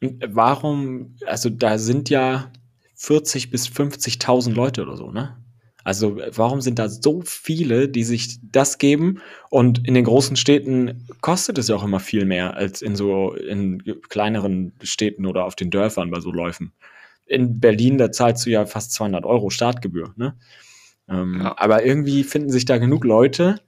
Warum, 0.00 1.16
also 1.26 1.50
da 1.50 1.78
sind 1.78 2.08
ja 2.08 2.50
40 2.94 3.50
bis 3.50 3.68
50.000 3.68 4.52
Leute 4.52 4.82
oder 4.82 4.96
so, 4.96 5.10
ne? 5.10 5.36
Also 5.82 6.20
warum 6.32 6.60
sind 6.60 6.78
da 6.78 6.88
so 6.88 7.22
viele, 7.24 7.88
die 7.88 8.04
sich 8.04 8.38
das 8.42 8.78
geben? 8.78 9.20
Und 9.48 9.86
in 9.88 9.94
den 9.94 10.04
großen 10.04 10.36
Städten 10.36 11.06
kostet 11.22 11.56
es 11.58 11.68
ja 11.68 11.76
auch 11.76 11.84
immer 11.84 12.00
viel 12.00 12.26
mehr 12.26 12.54
als 12.54 12.82
in 12.82 12.96
so 12.96 13.34
in 13.34 13.82
kleineren 14.10 14.72
Städten 14.82 15.24
oder 15.24 15.46
auf 15.46 15.56
den 15.56 15.70
Dörfern 15.70 16.10
bei 16.10 16.20
so 16.20 16.30
Läufen. 16.30 16.72
In 17.24 17.60
Berlin, 17.60 17.96
da 17.96 18.12
zahlst 18.12 18.44
du 18.44 18.50
ja 18.50 18.66
fast 18.66 18.92
200 18.92 19.24
Euro 19.24 19.48
Startgebühr, 19.50 20.12
ne? 20.16 20.36
Ähm, 21.10 21.40
ja. 21.42 21.54
Aber 21.58 21.84
irgendwie 21.84 22.24
finden 22.24 22.50
sich 22.50 22.64
da 22.64 22.78
genug 22.78 23.04
Leute, 23.04 23.60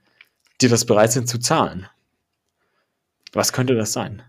die 0.60 0.68
das 0.68 0.84
bereit 0.84 1.12
sind 1.12 1.28
zu 1.28 1.38
zahlen. 1.38 1.88
Was 3.32 3.52
könnte 3.52 3.74
das 3.74 3.92
sein? 3.92 4.22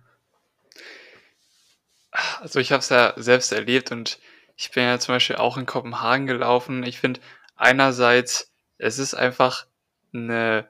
Also 2.42 2.60
ich 2.60 2.72
habe 2.72 2.80
es 2.80 2.90
ja 2.90 3.14
selbst 3.18 3.52
erlebt 3.52 3.92
und 3.92 4.20
ich 4.56 4.72
bin 4.72 4.84
ja 4.84 5.00
zum 5.00 5.16
Beispiel 5.16 5.36
auch 5.36 5.58
in 5.58 5.66
Kopenhagen 5.66 6.28
gelaufen. 6.28 6.84
Ich 6.84 7.00
finde 7.00 7.20
einerseits, 7.56 8.52
es 8.78 9.00
ist 9.00 9.14
einfach 9.14 9.66
eine 10.14 10.68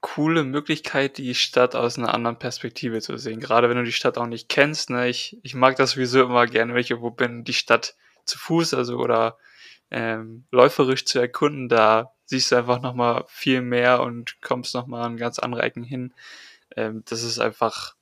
coole 0.00 0.44
Möglichkeit, 0.44 1.18
die 1.18 1.34
Stadt 1.34 1.74
aus 1.74 1.98
einer 1.98 2.14
anderen 2.14 2.38
Perspektive 2.38 3.00
zu 3.00 3.16
sehen. 3.18 3.40
Gerade 3.40 3.68
wenn 3.68 3.76
du 3.76 3.84
die 3.84 3.92
Stadt 3.92 4.18
auch 4.18 4.26
nicht 4.26 4.48
kennst. 4.48 4.90
Ne? 4.90 5.08
Ich, 5.08 5.38
ich 5.42 5.54
mag 5.54 5.76
das 5.76 5.92
sowieso 5.92 6.22
immer 6.22 6.46
gerne, 6.46 6.74
wenn 6.74 6.80
ich 6.80 6.90
irgendwo 6.90 7.10
bin, 7.10 7.44
die 7.44 7.52
Stadt 7.52 7.96
zu 8.24 8.38
Fuß, 8.38 8.74
also 8.74 8.98
oder 8.98 9.38
ähm, 9.90 10.44
läuferisch 10.50 11.04
zu 11.04 11.18
erkunden. 11.18 11.68
Da 11.68 12.12
siehst 12.24 12.52
du 12.52 12.56
einfach 12.56 12.80
nochmal 12.80 13.24
viel 13.28 13.62
mehr 13.62 14.02
und 14.02 14.40
kommst 14.42 14.74
nochmal 14.74 15.04
an 15.04 15.16
ganz 15.16 15.38
andere 15.38 15.62
Ecken 15.62 15.84
hin. 15.84 16.12
Ähm, 16.76 17.02
das 17.08 17.22
ist 17.22 17.38
einfach, 17.38 17.94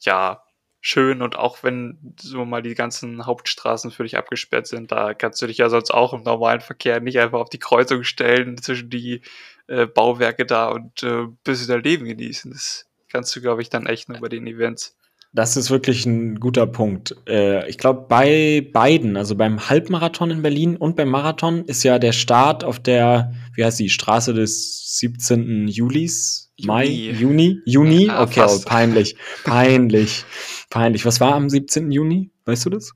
ja, 0.00 0.42
schön 0.84 1.22
und 1.22 1.36
auch 1.36 1.62
wenn 1.62 2.14
so 2.20 2.44
mal 2.44 2.60
die 2.60 2.74
ganzen 2.74 3.24
Hauptstraßen 3.24 3.92
für 3.92 4.02
dich 4.02 4.18
abgesperrt 4.18 4.66
sind, 4.66 4.90
da 4.90 5.14
kannst 5.14 5.40
du 5.40 5.46
dich 5.46 5.58
ja 5.58 5.68
sonst 5.70 5.92
auch 5.92 6.12
im 6.12 6.24
normalen 6.24 6.60
Verkehr 6.60 7.00
nicht 7.00 7.20
einfach 7.20 7.38
auf 7.38 7.50
die 7.50 7.60
Kreuzung 7.60 8.02
stellen 8.02 8.58
zwischen 8.58 8.90
die 8.90 9.22
äh, 9.68 9.86
Bauwerke 9.86 10.44
da 10.44 10.68
und 10.68 11.04
äh, 11.04 11.26
bisschen 11.44 11.68
dein 11.68 11.84
Leben 11.84 12.04
genießen. 12.04 12.50
Das 12.50 12.88
kannst 13.08 13.34
du, 13.36 13.40
glaube 13.40 13.62
ich, 13.62 13.70
dann 13.70 13.86
echt 13.86 14.08
nur 14.08 14.18
bei 14.18 14.28
den 14.28 14.46
Events. 14.46 14.96
Das 15.34 15.56
ist 15.56 15.70
wirklich 15.70 16.04
ein 16.04 16.38
guter 16.40 16.66
Punkt. 16.66 17.16
Äh, 17.26 17.68
ich 17.68 17.78
glaube, 17.78 18.04
bei 18.06 18.68
beiden, 18.72 19.16
also 19.16 19.34
beim 19.34 19.70
Halbmarathon 19.70 20.30
in 20.30 20.42
Berlin 20.42 20.76
und 20.76 20.94
beim 20.94 21.08
Marathon, 21.08 21.64
ist 21.64 21.84
ja 21.84 21.98
der 21.98 22.12
Start 22.12 22.64
auf 22.64 22.78
der, 22.78 23.32
wie 23.54 23.64
heißt 23.64 23.80
die, 23.80 23.88
Straße 23.88 24.34
des 24.34 24.98
17. 24.98 25.68
Julis? 25.68 26.52
Mai? 26.62 26.86
Juni? 26.86 27.60
Juni? 27.64 28.06
Ja, 28.06 28.22
okay, 28.22 28.44
oh, 28.46 28.60
peinlich. 28.64 29.16
Peinlich. 29.44 30.26
Peinlich. 30.68 31.06
Was 31.06 31.18
war 31.20 31.34
am 31.34 31.48
17. 31.48 31.90
Juni? 31.90 32.30
Weißt 32.44 32.66
du 32.66 32.70
das? 32.70 32.92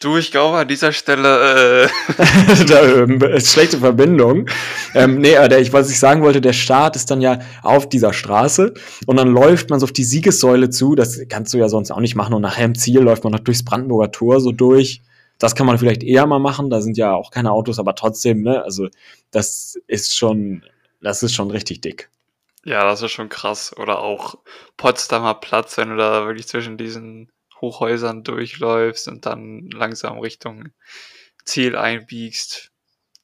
Du, 0.00 0.16
ich 0.16 0.30
glaube 0.30 0.56
an 0.56 0.66
dieser 0.66 0.92
Stelle. 0.92 1.84
Äh 1.84 2.64
da 2.66 2.82
ähm, 2.82 3.20
schlechte 3.38 3.76
Verbindung. 3.76 4.48
ähm, 4.94 5.18
nee, 5.18 5.32
der, 5.32 5.60
ich, 5.60 5.74
was 5.74 5.90
ich 5.90 5.98
sagen 5.98 6.22
wollte, 6.22 6.40
der 6.40 6.54
Start 6.54 6.96
ist 6.96 7.10
dann 7.10 7.20
ja 7.20 7.40
auf 7.62 7.86
dieser 7.86 8.14
Straße 8.14 8.72
und 9.06 9.16
dann 9.18 9.28
läuft 9.28 9.68
man 9.68 9.78
so 9.78 9.84
auf 9.84 9.92
die 9.92 10.04
Siegessäule 10.04 10.70
zu. 10.70 10.94
Das 10.94 11.20
kannst 11.28 11.52
du 11.52 11.58
ja 11.58 11.68
sonst 11.68 11.90
auch 11.90 12.00
nicht 12.00 12.14
machen. 12.14 12.32
Und 12.32 12.40
nachher 12.40 12.64
im 12.64 12.74
Ziel 12.74 13.00
läuft 13.00 13.24
man 13.24 13.34
noch 13.34 13.40
durchs 13.40 13.62
Brandenburger 13.62 14.10
Tor 14.10 14.40
so 14.40 14.52
durch. 14.52 15.02
Das 15.38 15.54
kann 15.54 15.66
man 15.66 15.78
vielleicht 15.78 16.02
eher 16.02 16.26
mal 16.26 16.38
machen. 16.38 16.70
Da 16.70 16.80
sind 16.80 16.96
ja 16.96 17.12
auch 17.12 17.30
keine 17.30 17.52
Autos, 17.52 17.78
aber 17.78 17.94
trotzdem, 17.94 18.40
ne? 18.40 18.64
Also 18.64 18.88
das 19.32 19.78
ist 19.86 20.16
schon, 20.16 20.64
das 21.02 21.22
ist 21.22 21.34
schon 21.34 21.50
richtig 21.50 21.82
dick. 21.82 22.08
Ja, 22.64 22.84
das 22.84 23.02
ist 23.02 23.12
schon 23.12 23.28
krass. 23.28 23.76
Oder 23.76 23.98
auch 23.98 24.36
Potsdamer 24.78 25.34
Platz, 25.34 25.76
wenn 25.76 25.90
du 25.90 25.96
da 25.96 26.24
wirklich 26.26 26.48
zwischen 26.48 26.78
diesen 26.78 27.30
Hochhäusern 27.60 28.22
durchläufst 28.22 29.08
und 29.08 29.26
dann 29.26 29.68
langsam 29.70 30.18
Richtung 30.18 30.68
Ziel 31.44 31.76
einbiegst. 31.76 32.70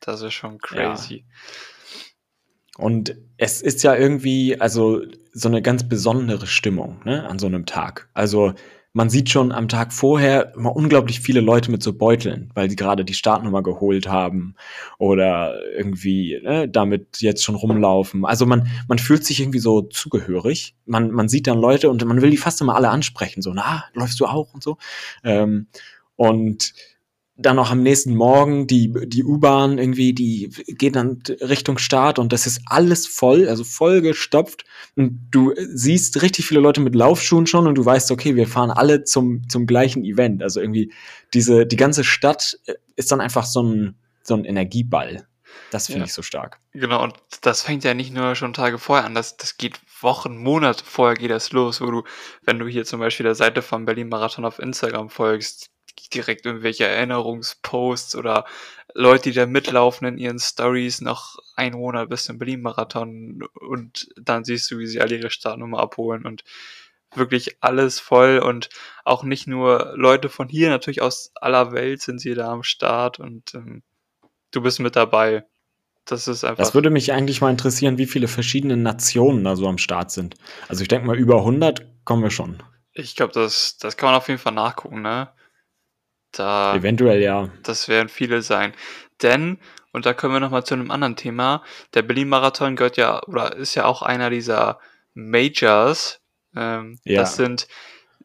Das 0.00 0.22
ist 0.22 0.34
schon 0.34 0.58
crazy. 0.58 1.24
Ja. 1.26 2.82
Und 2.84 3.16
es 3.38 3.62
ist 3.62 3.82
ja 3.82 3.94
irgendwie, 3.94 4.60
also 4.60 5.02
so 5.32 5.48
eine 5.48 5.62
ganz 5.62 5.88
besondere 5.88 6.46
Stimmung 6.46 7.00
ne, 7.04 7.26
an 7.28 7.38
so 7.38 7.46
einem 7.46 7.64
Tag. 7.64 8.10
Also 8.12 8.52
man 8.96 9.10
sieht 9.10 9.28
schon 9.28 9.52
am 9.52 9.68
Tag 9.68 9.92
vorher 9.92 10.54
immer 10.54 10.74
unglaublich 10.74 11.20
viele 11.20 11.42
Leute 11.42 11.70
mit 11.70 11.82
so 11.82 11.92
Beuteln, 11.92 12.50
weil 12.54 12.70
sie 12.70 12.76
gerade 12.76 13.04
die 13.04 13.12
Startnummer 13.12 13.62
geholt 13.62 14.08
haben 14.08 14.54
oder 14.96 15.60
irgendwie 15.76 16.40
ne, 16.42 16.66
damit 16.66 17.20
jetzt 17.20 17.44
schon 17.44 17.56
rumlaufen. 17.56 18.24
Also 18.24 18.46
man, 18.46 18.68
man 18.88 18.98
fühlt 18.98 19.22
sich 19.22 19.40
irgendwie 19.40 19.58
so 19.58 19.82
zugehörig. 19.82 20.76
Man, 20.86 21.10
man 21.10 21.28
sieht 21.28 21.46
dann 21.46 21.58
Leute 21.58 21.90
und 21.90 22.02
man 22.06 22.22
will 22.22 22.30
die 22.30 22.38
fast 22.38 22.62
immer 22.62 22.74
alle 22.74 22.88
ansprechen. 22.88 23.42
So, 23.42 23.52
na, 23.52 23.84
läufst 23.92 24.18
du 24.18 24.24
auch 24.24 24.54
und 24.54 24.62
so. 24.62 24.78
Ähm, 25.22 25.66
und 26.16 26.72
dann 27.38 27.58
auch 27.58 27.70
am 27.70 27.82
nächsten 27.82 28.14
Morgen 28.14 28.66
die, 28.66 28.92
die 29.06 29.22
U-Bahn 29.22 29.76
irgendwie, 29.78 30.14
die 30.14 30.50
geht 30.68 30.96
dann 30.96 31.22
Richtung 31.40 31.76
Start 31.76 32.18
und 32.18 32.32
das 32.32 32.46
ist 32.46 32.62
alles 32.66 33.06
voll, 33.06 33.48
also 33.48 33.62
voll 33.62 34.00
gestopft. 34.00 34.64
Und 34.96 35.28
du 35.30 35.52
siehst 35.56 36.22
richtig 36.22 36.46
viele 36.46 36.60
Leute 36.60 36.80
mit 36.80 36.94
Laufschuhen 36.94 37.46
schon 37.46 37.66
und 37.66 37.74
du 37.74 37.84
weißt, 37.84 38.10
okay, 38.10 38.36
wir 38.36 38.48
fahren 38.48 38.70
alle 38.70 39.04
zum, 39.04 39.46
zum 39.48 39.66
gleichen 39.66 40.02
Event. 40.04 40.42
Also 40.42 40.60
irgendwie 40.60 40.92
diese, 41.34 41.66
die 41.66 41.76
ganze 41.76 42.04
Stadt 42.04 42.58
ist 42.96 43.12
dann 43.12 43.20
einfach 43.20 43.44
so 43.44 43.62
ein, 43.62 43.96
so 44.22 44.34
ein 44.34 44.44
Energieball. 44.44 45.26
Das 45.70 45.86
finde 45.86 46.00
ja. 46.00 46.04
ich 46.06 46.14
so 46.14 46.22
stark. 46.22 46.60
Genau, 46.72 47.02
und 47.02 47.14
das 47.42 47.62
fängt 47.62 47.84
ja 47.84 47.92
nicht 47.92 48.12
nur 48.12 48.34
schon 48.34 48.54
Tage 48.54 48.78
vorher 48.78 49.04
an, 49.04 49.14
das, 49.14 49.36
das 49.36 49.58
geht 49.58 49.78
Wochen, 50.00 50.36
Monate 50.36 50.84
vorher 50.84 51.16
geht 51.16 51.30
das 51.30 51.52
los, 51.52 51.80
wo 51.80 51.90
du, 51.90 52.02
wenn 52.44 52.58
du 52.58 52.66
hier 52.66 52.84
zum 52.84 53.00
Beispiel 53.00 53.24
der 53.24 53.34
Seite 53.34 53.62
vom 53.62 53.84
Berlin 53.84 54.08
Marathon 54.08 54.44
auf 54.44 54.58
Instagram 54.58 55.10
folgst, 55.10 55.70
direkt 56.12 56.46
irgendwelche 56.46 56.86
Erinnerungsposts 56.86 58.16
oder 58.16 58.44
Leute, 58.94 59.30
die 59.30 59.32
da 59.32 59.46
mitlaufen 59.46 60.06
in 60.06 60.18
ihren 60.18 60.38
Stories 60.38 61.00
noch 61.00 61.36
ein 61.54 61.72
Monat 61.72 62.08
bis 62.08 62.24
zum 62.24 62.38
Berlin-Marathon 62.38 63.42
und 63.54 64.08
dann 64.16 64.44
siehst 64.44 64.70
du, 64.70 64.78
wie 64.78 64.86
sie 64.86 65.00
alle 65.00 65.16
ihre 65.16 65.30
Startnummer 65.30 65.80
abholen 65.80 66.24
und 66.24 66.44
wirklich 67.14 67.56
alles 67.60 68.00
voll 68.00 68.38
und 68.38 68.68
auch 69.04 69.22
nicht 69.22 69.46
nur 69.46 69.92
Leute 69.96 70.28
von 70.28 70.48
hier, 70.48 70.70
natürlich 70.70 71.02
aus 71.02 71.32
aller 71.34 71.72
Welt 71.72 72.02
sind 72.02 72.20
sie 72.20 72.34
da 72.34 72.50
am 72.50 72.62
Start 72.62 73.18
und 73.18 73.54
ähm, 73.54 73.82
du 74.50 74.60
bist 74.62 74.80
mit 74.80 74.96
dabei. 74.96 75.44
Das 76.04 76.28
ist 76.28 76.44
einfach. 76.44 76.62
Das 76.62 76.74
würde 76.74 76.90
mich 76.90 77.12
eigentlich 77.12 77.40
mal 77.40 77.50
interessieren, 77.50 77.98
wie 77.98 78.06
viele 78.06 78.28
verschiedene 78.28 78.76
Nationen 78.76 79.42
da 79.42 79.56
so 79.56 79.66
am 79.66 79.78
Start 79.78 80.12
sind. 80.12 80.36
Also 80.68 80.82
ich 80.82 80.88
denke 80.88 81.06
mal, 81.06 81.16
über 81.16 81.38
100 81.38 82.04
kommen 82.04 82.22
wir 82.22 82.30
schon. 82.30 82.62
Ich 82.92 83.16
glaube, 83.16 83.32
das, 83.32 83.76
das 83.78 83.96
kann 83.96 84.08
man 84.08 84.14
auf 84.16 84.28
jeden 84.28 84.38
Fall 84.38 84.54
nachgucken, 84.54 85.02
ne? 85.02 85.30
Da, 86.38 86.74
Eventuell 86.74 87.22
ja. 87.22 87.48
Das 87.62 87.88
werden 87.88 88.08
viele 88.08 88.42
sein. 88.42 88.72
Denn, 89.22 89.58
und 89.92 90.06
da 90.06 90.14
kommen 90.14 90.34
wir 90.34 90.40
nochmal 90.40 90.64
zu 90.64 90.74
einem 90.74 90.90
anderen 90.90 91.16
Thema, 91.16 91.62
der 91.94 92.02
Berlin-Marathon 92.02 92.76
gehört 92.76 92.96
ja, 92.96 93.22
oder 93.24 93.56
ist 93.56 93.74
ja 93.74 93.84
auch 93.84 94.02
einer 94.02 94.30
dieser 94.30 94.78
Majors. 95.14 96.20
Ähm, 96.54 96.98
ja. 97.04 97.22
Das 97.22 97.36
sind 97.36 97.68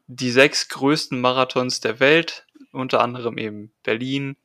die 0.08 0.32
sechs 0.32 0.68
größten 0.68 1.20
Marathons 1.22 1.80
der 1.80 2.00
Welt, 2.00 2.46
unter 2.72 3.02
anderem 3.02 3.38
eben 3.38 3.72
Berlin, 3.84 4.36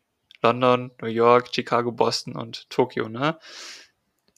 London, 0.42 0.92
New 1.00 1.08
York, 1.08 1.48
Chicago, 1.52 1.90
Boston 1.90 2.36
und 2.36 2.70
Tokio, 2.70 3.08
ne? 3.08 3.38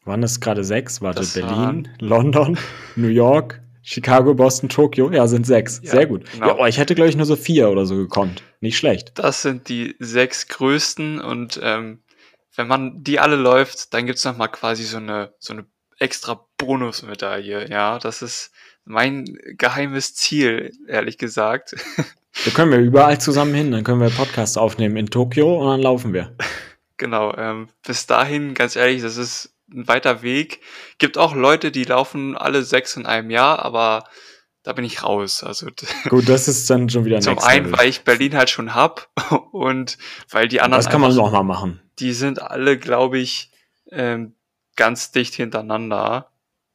Waren 0.05 0.23
das 0.23 0.41
gerade 0.41 0.65
sechs? 0.65 1.03
Warte, 1.03 1.21
das 1.21 1.35
Berlin, 1.35 1.89
London, 1.99 2.59
New 2.97 3.09
York, 3.09 3.61
Chicago, 3.91 4.35
Boston, 4.35 4.69
Tokio, 4.69 5.11
ja, 5.11 5.27
sind 5.27 5.47
sechs. 5.47 5.81
Ja, 5.83 5.93
Sehr 5.93 6.07
gut. 6.07 6.31
Genau. 6.31 6.49
Ja, 6.49 6.57
oh, 6.59 6.67
ich 6.67 6.77
hätte, 6.77 6.95
glaube 6.95 7.09
ich, 7.09 7.17
nur 7.17 7.25
so 7.25 7.37
vier 7.37 7.71
oder 7.71 7.87
so 7.87 7.97
gekonnt. 7.97 8.43
Nicht 8.61 8.77
schlecht. 8.77 9.13
Das 9.15 9.41
sind 9.41 9.71
die 9.71 9.97
sechs 9.99 10.47
größten 10.49 11.23
und 11.23 11.59
ähm, 11.63 12.03
wenn 12.55 12.69
man 12.69 13.03
die 13.03 13.19
alle 13.19 13.37
läuft, 13.37 13.95
dann 13.95 14.05
gibt's 14.05 14.27
noch 14.27 14.37
mal 14.37 14.49
quasi 14.49 14.85
so 14.85 14.99
eine, 14.99 15.33
so 15.39 15.55
eine 15.55 15.65
extra 15.99 16.47
Bonusmedaille. 16.59 17.71
Ja, 17.71 17.99
das 17.99 18.21
ist 18.21 18.53
mein 18.85 19.39
geheimes 19.57 20.15
Ziel, 20.15 20.73
ehrlich 20.87 21.17
gesagt. 21.17 21.75
Da 22.45 22.53
können 22.53 22.71
wir 22.71 22.79
überall 22.79 23.21
zusammen 23.21 23.53
hin, 23.53 23.73
dann 23.73 23.83
können 23.83 24.01
wir 24.01 24.11
Podcasts 24.11 24.57
aufnehmen 24.57 24.97
in 24.97 25.07
Tokio 25.07 25.61
und 25.61 25.67
dann 25.67 25.81
laufen 25.81 26.13
wir. 26.13 26.37
Genau, 26.97 27.35
ähm, 27.37 27.69
bis 27.85 28.07
dahin, 28.07 28.55
ganz 28.55 28.77
ehrlich, 28.77 29.03
das 29.03 29.17
ist 29.17 29.58
ein 29.73 29.89
weiter 29.89 30.23
Weg. 30.23 30.61
Gibt 30.99 31.19
auch 31.19 31.35
Leute, 31.35 31.71
die 31.71 31.85
laufen 31.85 32.37
alle 32.37 32.63
sechs 32.63 32.97
in 32.97 33.07
einem 33.07 33.31
Jahr, 33.31 33.65
aber 33.65 34.05
da 34.63 34.73
bin 34.73 34.85
ich 34.85 35.03
raus. 35.03 35.43
Also 35.43 35.69
gut, 36.09 36.29
das 36.29 36.49
ist 36.49 36.69
dann 36.69 36.91
schon 36.91 37.05
wieder 37.05 37.21
zum 37.21 37.39
einen, 37.39 37.77
weil 37.77 37.89
ich 37.89 38.03
Berlin 38.03 38.37
halt 38.37 38.51
schon 38.51 38.75
hab 38.75 39.09
und 39.53 39.99
weil 40.31 40.49
die 40.49 40.61
anderen. 40.61 40.83
Das 40.83 40.91
kann 40.91 41.01
man 41.01 41.15
noch 41.15 41.33
mal 41.33 41.43
machen. 41.43 41.81
Die 41.99 42.13
sind 42.13 42.43
alle, 42.43 42.79
glaube 42.79 43.19
ich, 43.19 43.51
ähm, 43.91 44.35
ganz 44.77 45.11
dicht 45.11 45.35
hintereinander, 45.35 46.31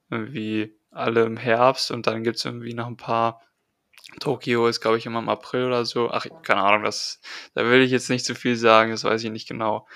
irgendwie 0.10 0.76
alle 0.92 1.24
im 1.24 1.38
Herbst 1.38 1.92
und 1.92 2.08
dann 2.08 2.24
gibt's 2.24 2.46
irgendwie 2.46 2.74
noch 2.74 2.88
ein 2.88 2.98
paar. 2.98 3.42
Tokio 4.20 4.68
ist, 4.68 4.80
glaube 4.80 4.98
ich, 4.98 5.08
immer 5.08 5.20
im 5.20 5.30
April 5.30 5.66
oder 5.66 5.86
so. 5.86 6.12
Ach, 6.12 6.28
keine 6.44 6.62
Ahnung, 6.62 6.84
das, 6.84 7.20
da 7.56 7.66
will 7.66 7.82
ich 7.82 7.90
jetzt 7.90 8.10
nicht 8.10 8.26
zu 8.26 8.36
viel 8.36 8.56
sagen, 8.56 8.92
das 8.92 9.04
weiß 9.04 9.24
ich 9.24 9.32
nicht 9.32 9.48
genau. 9.48 9.88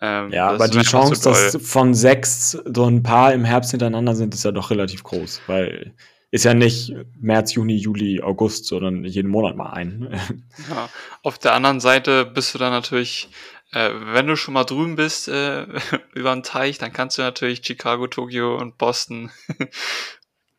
Ähm, 0.00 0.32
ja, 0.32 0.48
aber 0.48 0.68
die 0.68 0.80
Chance, 0.80 1.14
so 1.16 1.30
dass 1.30 1.56
von 1.62 1.94
sechs 1.94 2.52
so 2.52 2.84
ein 2.86 3.02
paar 3.02 3.32
im 3.32 3.44
Herbst 3.44 3.70
hintereinander 3.70 4.14
sind, 4.14 4.34
ist 4.34 4.44
ja 4.44 4.52
doch 4.52 4.70
relativ 4.70 5.02
groß, 5.02 5.42
weil 5.46 5.94
ist 6.30 6.44
ja 6.44 6.54
nicht 6.54 6.94
März, 7.20 7.54
Juni, 7.54 7.76
Juli, 7.76 8.22
August, 8.22 8.66
sondern 8.66 9.04
jeden 9.04 9.30
Monat 9.30 9.56
mal 9.56 9.70
ein. 9.72 10.08
Ja, 10.70 10.88
auf 11.22 11.38
der 11.38 11.54
anderen 11.54 11.80
Seite 11.80 12.24
bist 12.24 12.54
du 12.54 12.58
dann 12.58 12.70
natürlich, 12.70 13.28
äh, 13.72 13.90
wenn 14.12 14.26
du 14.26 14.36
schon 14.36 14.54
mal 14.54 14.64
drüben 14.64 14.94
bist 14.94 15.28
äh, 15.28 15.66
über 16.14 16.32
den 16.32 16.42
Teich, 16.42 16.78
dann 16.78 16.92
kannst 16.92 17.18
du 17.18 17.22
natürlich 17.22 17.62
Chicago, 17.64 18.06
Tokio 18.06 18.56
und 18.56 18.78
Boston 18.78 19.30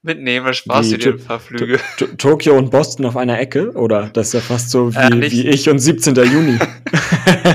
mitnehmen, 0.03 0.53
Spaß 0.53 0.89
dir 0.89 1.13
ein 1.13 1.23
paar 1.23 1.39
Flüge. 1.39 1.79
Tokio 2.17 2.57
und 2.57 2.71
Boston 2.71 3.05
auf 3.05 3.17
einer 3.17 3.39
Ecke? 3.39 3.71
Oder 3.73 4.09
das 4.09 4.27
ist 4.27 4.33
ja 4.33 4.39
fast 4.41 4.69
so 4.71 4.93
wie, 4.93 4.97
äh, 4.97 5.31
wie 5.31 5.47
ich 5.47 5.69
und 5.69 5.79
17. 5.79 6.15
Juni. 6.15 6.59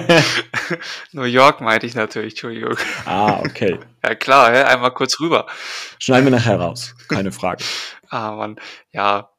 New 1.13 1.25
York 1.25 1.61
meinte 1.61 1.87
ich 1.87 1.95
natürlich, 1.95 2.35
Entschuldigung. 2.35 2.77
Ah, 3.05 3.41
okay. 3.41 3.79
Ja 4.07 4.15
klar, 4.15 4.53
hä? 4.53 4.63
einmal 4.63 4.93
kurz 4.93 5.19
rüber. 5.19 5.47
Schneiden 5.99 6.27
wir 6.27 6.31
nachher 6.31 6.61
raus, 6.61 6.95
keine 7.09 7.33
Frage. 7.33 7.65
ah, 8.09 8.37
Mann, 8.37 8.55
ja. 8.93 9.31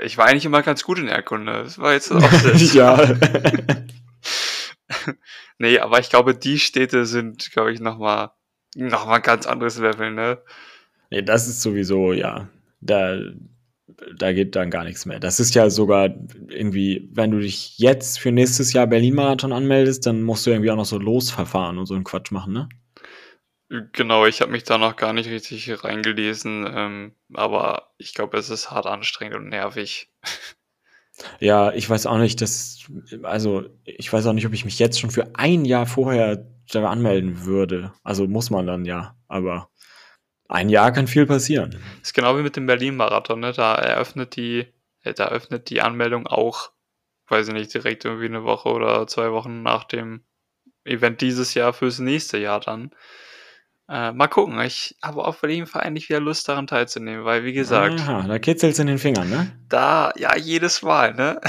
Ich 0.00 0.16
war 0.16 0.26
eigentlich 0.26 0.44
immer 0.44 0.62
ganz 0.62 0.84
gut 0.84 1.00
in 1.00 1.08
Erkunde. 1.08 1.64
Das 1.64 1.80
war 1.80 1.92
jetzt 1.92 2.12
auch 2.12 2.20
das. 2.20 2.72
ja. 2.72 3.16
nee, 5.58 5.80
aber 5.80 5.98
ich 5.98 6.08
glaube, 6.08 6.36
die 6.36 6.60
Städte 6.60 7.04
sind, 7.04 7.50
glaube 7.50 7.72
ich, 7.72 7.80
nochmal 7.80 8.30
noch 8.76 9.06
mal 9.06 9.16
ein 9.16 9.22
ganz 9.22 9.46
anderes 9.46 9.78
Level, 9.78 10.12
ne? 10.12 10.40
Nee, 11.10 11.22
das 11.22 11.48
ist 11.48 11.62
sowieso, 11.62 12.12
ja. 12.12 12.48
Da 12.80 13.18
da 14.16 14.32
geht 14.32 14.56
dann 14.56 14.70
gar 14.70 14.84
nichts 14.84 15.06
mehr. 15.06 15.20
Das 15.20 15.40
ist 15.40 15.54
ja 15.54 15.70
sogar 15.70 16.14
irgendwie, 16.48 17.08
wenn 17.12 17.30
du 17.30 17.38
dich 17.38 17.78
jetzt 17.78 18.18
für 18.18 18.32
nächstes 18.32 18.72
Jahr 18.72 18.86
Berlin-Marathon 18.86 19.52
anmeldest, 19.52 20.06
dann 20.06 20.22
musst 20.22 20.46
du 20.46 20.50
irgendwie 20.50 20.70
auch 20.70 20.76
noch 20.76 20.84
so 20.84 20.98
Losverfahren 20.98 21.78
und 21.78 21.86
so 21.86 21.94
einen 21.94 22.04
Quatsch 22.04 22.30
machen, 22.30 22.52
ne? 22.52 22.68
Genau, 23.92 24.26
ich 24.26 24.40
habe 24.42 24.52
mich 24.52 24.62
da 24.62 24.78
noch 24.78 24.94
gar 24.94 25.12
nicht 25.12 25.28
richtig 25.28 25.82
reingelesen, 25.82 26.66
ähm, 26.72 27.12
aber 27.34 27.90
ich 27.98 28.14
glaube, 28.14 28.38
es 28.38 28.48
ist 28.48 28.70
hart 28.70 28.86
anstrengend 28.86 29.36
und 29.36 29.48
nervig. 29.48 30.10
Ja, 31.40 31.72
ich 31.72 31.88
weiß 31.88 32.04
auch 32.04 32.18
nicht, 32.18 32.42
dass, 32.42 32.84
also 33.22 33.64
ich 33.84 34.12
weiß 34.12 34.26
auch 34.26 34.34
nicht, 34.34 34.44
ob 34.44 34.52
ich 34.52 34.66
mich 34.66 34.78
jetzt 34.78 35.00
schon 35.00 35.10
für 35.10 35.34
ein 35.34 35.64
Jahr 35.64 35.86
vorher 35.86 36.46
da 36.70 36.90
anmelden 36.90 37.46
würde. 37.46 37.94
Also 38.02 38.26
muss 38.26 38.50
man 38.50 38.66
dann 38.66 38.84
ja, 38.84 39.16
aber 39.26 39.70
ein 40.48 40.68
Jahr 40.68 40.92
kann 40.92 41.06
viel 41.06 41.26
passieren. 41.26 41.70
Das 41.70 42.08
ist 42.08 42.14
genau 42.14 42.36
wie 42.38 42.42
mit 42.42 42.56
dem 42.56 42.66
Berlin-Marathon, 42.66 43.40
ne? 43.40 43.52
Da 43.52 43.74
eröffnet 43.74 44.36
die, 44.36 44.66
äh, 45.02 45.14
da 45.14 45.28
öffnet 45.28 45.70
die 45.70 45.80
Anmeldung 45.80 46.26
auch, 46.26 46.70
weiß 47.28 47.48
ich 47.48 47.54
nicht, 47.54 47.74
direkt 47.74 48.04
irgendwie 48.04 48.26
eine 48.26 48.44
Woche 48.44 48.68
oder 48.68 49.06
zwei 49.06 49.32
Wochen 49.32 49.62
nach 49.62 49.84
dem 49.84 50.22
Event 50.84 51.20
dieses 51.20 51.54
Jahr 51.54 51.72
fürs 51.72 51.98
nächste 51.98 52.38
Jahr 52.38 52.60
dann. 52.60 52.90
Äh, 53.88 54.12
mal 54.12 54.26
gucken. 54.28 54.60
Ich 54.60 54.96
habe 55.02 55.24
auf 55.24 55.42
jeden 55.42 55.66
Fall 55.66 55.82
eigentlich 55.82 56.08
wieder 56.08 56.20
Lust 56.20 56.48
daran 56.48 56.66
teilzunehmen, 56.66 57.24
weil 57.24 57.44
wie 57.44 57.52
gesagt. 57.52 58.00
Aha, 58.00 58.22
da 58.26 58.38
kitzelt's 58.38 58.78
in 58.78 58.88
den 58.88 58.98
Fingern, 58.98 59.30
ne? 59.30 59.52
Da, 59.68 60.12
ja, 60.16 60.36
jedes 60.36 60.82
Mal, 60.82 61.14
ne? 61.14 61.40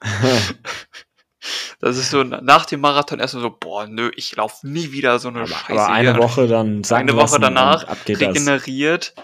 das 1.80 1.98
ist 1.98 2.10
so 2.10 2.22
nach 2.22 2.66
dem 2.66 2.80
Marathon 2.80 3.20
erstmal 3.20 3.42
so, 3.42 3.56
boah, 3.58 3.86
nö, 3.86 4.10
ich 4.16 4.34
laufe 4.34 4.66
nie 4.66 4.92
wieder 4.92 5.18
so 5.18 5.28
eine 5.28 5.40
aber, 5.40 5.48
Scheiße. 5.48 5.72
Aber 5.72 5.88
eine 5.88 6.16
Woche 6.16 6.46
dann 6.46 6.82
Eine 6.90 7.16
Woche 7.16 7.38
danach 7.38 7.86
regeneriert, 8.08 9.14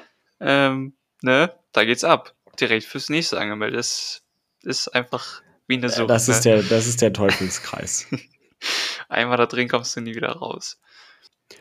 ähm, 0.41 0.95
ne? 1.23 1.53
Da 1.73 1.85
geht's 1.85 2.05
ab. 2.05 2.35
Direkt 2.61 2.85
fürs 2.85 3.09
nächste 3.09 3.39
angemeldet. 3.39 3.79
Das 3.79 4.23
ist 4.63 4.89
einfach 4.89 5.43
wie 5.67 5.77
eine 5.77 5.89
Sucht. 5.89 6.11
Das 6.11 6.29
ist, 6.29 6.45
ne? 6.45 6.57
der, 6.57 6.63
das 6.65 6.87
ist 6.87 7.01
der 7.01 7.13
Teufelskreis. 7.13 8.07
Einmal 9.09 9.39
da 9.39 9.47
drin 9.47 9.69
kommst 9.69 9.97
du 9.97 10.01
nie 10.01 10.15
wieder 10.15 10.33
raus. 10.33 10.79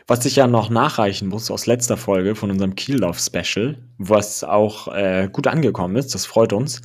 Was 0.06 0.24
ich 0.24 0.36
ja 0.36 0.46
noch 0.46 0.70
nachreichen 0.70 1.28
muss 1.28 1.50
aus 1.50 1.66
letzter 1.66 1.96
Folge 1.96 2.34
von 2.34 2.50
unserem 2.50 2.74
Kiellauf-Special, 2.74 3.78
was 3.98 4.44
auch 4.44 4.88
äh, 4.88 5.28
gut 5.30 5.46
angekommen 5.46 5.96
ist, 5.96 6.14
das 6.14 6.26
freut 6.26 6.52
uns. 6.52 6.82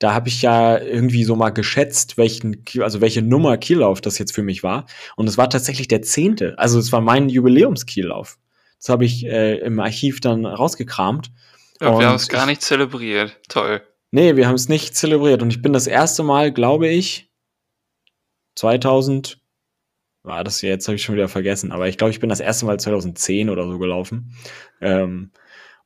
Da 0.00 0.14
habe 0.14 0.28
ich 0.28 0.42
ja 0.42 0.78
irgendwie 0.78 1.24
so 1.24 1.36
mal 1.36 1.50
geschätzt, 1.50 2.16
welchen, 2.16 2.64
also 2.80 3.00
welche 3.00 3.22
Nummer 3.22 3.58
Kiellauf 3.58 4.00
das 4.00 4.18
jetzt 4.18 4.34
für 4.34 4.42
mich 4.42 4.62
war. 4.62 4.86
Und 5.14 5.28
es 5.28 5.38
war 5.38 5.48
tatsächlich 5.48 5.88
der 5.88 6.02
zehnte. 6.02 6.58
Also 6.58 6.78
es 6.78 6.90
war 6.90 7.02
mein 7.02 7.28
Jubiläumskiellauf. 7.28 8.38
Das 8.78 8.88
habe 8.88 9.04
ich 9.04 9.26
äh, 9.26 9.58
im 9.58 9.78
Archiv 9.78 10.20
dann 10.20 10.46
rausgekramt. 10.46 11.30
Ja, 11.80 11.98
wir 11.98 12.08
haben 12.08 12.16
es 12.16 12.28
gar 12.28 12.46
nicht 12.46 12.62
zelebriert. 12.62 13.38
Toll. 13.48 13.82
Nee, 14.10 14.36
wir 14.36 14.48
haben 14.48 14.54
es 14.54 14.68
nicht 14.68 14.96
zelebriert. 14.96 15.42
Und 15.42 15.50
ich 15.50 15.62
bin 15.62 15.74
das 15.74 15.86
erste 15.86 16.22
Mal, 16.22 16.50
glaube 16.50 16.88
ich, 16.88 17.30
2000 18.56 19.38
war 20.22 20.44
das 20.44 20.62
jetzt, 20.62 20.88
habe 20.88 20.96
ich 20.96 21.02
schon 21.02 21.14
wieder 21.14 21.28
vergessen, 21.28 21.72
aber 21.72 21.88
ich 21.88 21.96
glaube, 21.96 22.10
ich 22.10 22.20
bin 22.20 22.28
das 22.28 22.40
erste 22.40 22.66
Mal 22.66 22.78
2010 22.78 23.48
oder 23.48 23.66
so 23.66 23.78
gelaufen. 23.78 24.34
Ähm, 24.80 25.30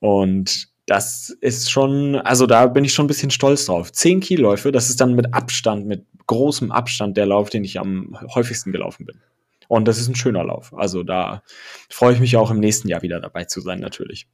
und 0.01 0.74
das 0.87 1.31
ist 1.31 1.71
schon, 1.71 2.17
also 2.17 2.47
da 2.47 2.67
bin 2.67 2.85
ich 2.85 2.93
schon 2.93 3.05
ein 3.07 3.09
bisschen 3.09 3.31
stolz 3.31 3.67
drauf. 3.67 3.93
Zehn 3.93 4.21
Kielläufe, 4.21 4.71
das 4.71 4.91
ist 4.91 5.01
dann 5.01 5.15
mit 5.15 5.33
Abstand, 5.33 5.87
mit 5.87 6.07
großem 6.27 6.73
Abstand 6.73 7.17
der 7.17 7.27
Lauf, 7.27 7.51
den 7.51 7.65
ich 7.65 7.79
am 7.79 8.19
häufigsten 8.35 8.73
gelaufen 8.73 9.07
bin. 9.07 9.21
Und 9.69 9.87
das 9.87 9.99
ist 9.99 10.09
ein 10.09 10.15
schöner 10.15 10.45
Lauf. 10.45 10.75
Also 10.75 11.03
da 11.03 11.43
freue 11.89 12.15
ich 12.15 12.21
mich 12.21 12.37
auch 12.37 12.51
im 12.51 12.61
nächsten 12.61 12.89
Jahr 12.89 13.03
wieder 13.03 13.21
dabei 13.21 13.45
zu 13.45 13.61
sein, 13.61 13.81
natürlich. 13.81 14.27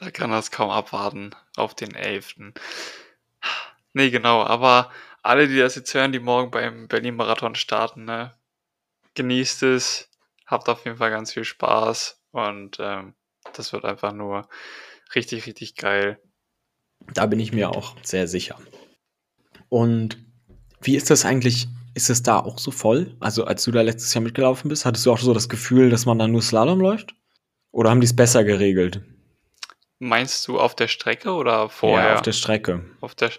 Da 0.00 0.10
kann 0.10 0.30
das 0.30 0.50
kaum 0.50 0.70
abwarten 0.70 1.30
auf 1.56 1.74
den 1.74 1.94
11. 1.94 2.36
Nee, 3.92 4.10
genau, 4.10 4.42
aber 4.42 4.90
alle, 5.22 5.48
die 5.48 5.58
das 5.58 5.74
jetzt 5.74 5.94
hören, 5.94 6.12
die 6.12 6.20
morgen 6.20 6.50
beim 6.50 6.88
Berlin-Marathon 6.88 7.54
starten, 7.54 8.04
ne, 8.04 8.32
genießt 9.14 9.62
es, 9.64 10.10
habt 10.46 10.68
auf 10.68 10.84
jeden 10.84 10.98
Fall 10.98 11.10
ganz 11.10 11.32
viel 11.32 11.44
Spaß 11.44 12.20
und 12.32 12.78
ähm, 12.80 13.14
das 13.52 13.72
wird 13.72 13.84
einfach 13.84 14.12
nur 14.12 14.48
richtig, 15.14 15.46
richtig 15.46 15.76
geil. 15.76 16.18
Da 17.12 17.26
bin 17.26 17.40
ich 17.40 17.52
mir 17.52 17.70
auch 17.70 17.96
sehr 18.02 18.28
sicher. 18.28 18.58
Und 19.68 20.18
wie 20.80 20.96
ist 20.96 21.10
das 21.10 21.24
eigentlich? 21.24 21.68
Ist 21.94 22.10
es 22.10 22.22
da 22.22 22.40
auch 22.40 22.58
so 22.58 22.70
voll? 22.70 23.16
Also, 23.20 23.44
als 23.44 23.64
du 23.64 23.70
da 23.70 23.82
letztes 23.82 24.12
Jahr 24.14 24.22
mitgelaufen 24.22 24.68
bist, 24.68 24.84
hattest 24.84 25.06
du 25.06 25.12
auch 25.12 25.18
so 25.18 25.32
das 25.32 25.48
Gefühl, 25.48 25.90
dass 25.90 26.06
man 26.06 26.18
da 26.18 26.26
nur 26.26 26.42
Slalom 26.42 26.80
läuft? 26.80 27.14
Oder 27.70 27.90
haben 27.90 28.00
die 28.00 28.06
es 28.06 28.16
besser 28.16 28.44
geregelt? 28.44 29.02
Meinst 30.00 30.46
du 30.48 30.58
auf 30.58 30.74
der 30.74 30.88
Strecke 30.88 31.32
oder 31.32 31.68
vorher? 31.68 32.08
Ja, 32.08 32.14
auf 32.16 32.22
der 32.22 32.32
Strecke. 32.32 32.84
Auf 33.00 33.14
der, 33.14 33.30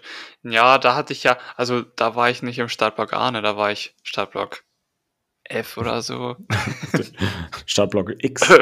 ja, 0.42 0.78
da 0.78 0.94
hatte 0.94 1.12
ich 1.12 1.22
ja, 1.22 1.38
also 1.56 1.82
da 1.82 2.16
war 2.16 2.30
ich 2.30 2.42
nicht 2.42 2.58
im 2.58 2.68
Startblock 2.68 3.12
A, 3.12 3.30
ne, 3.30 3.42
da 3.42 3.56
war 3.56 3.70
ich 3.72 3.94
Startblock 4.02 4.64
F 5.44 5.76
oder 5.76 6.02
so. 6.02 6.36
Startblock 7.66 8.12
X. 8.18 8.52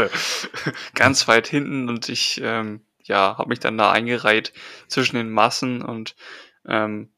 Ganz 0.95 1.29
weit 1.29 1.47
hinten 1.47 1.88
und 1.88 2.09
ich 2.09 2.40
ähm, 2.43 2.85
ja, 3.05 3.38
habe 3.38 3.49
mich 3.49 3.61
dann 3.61 3.79
da 3.79 3.90
eingereiht 3.93 4.53
zwischen 4.88 5.17
den 5.17 5.31
Massen 5.31 5.83
und 5.83 6.17
ähm, 6.67 7.14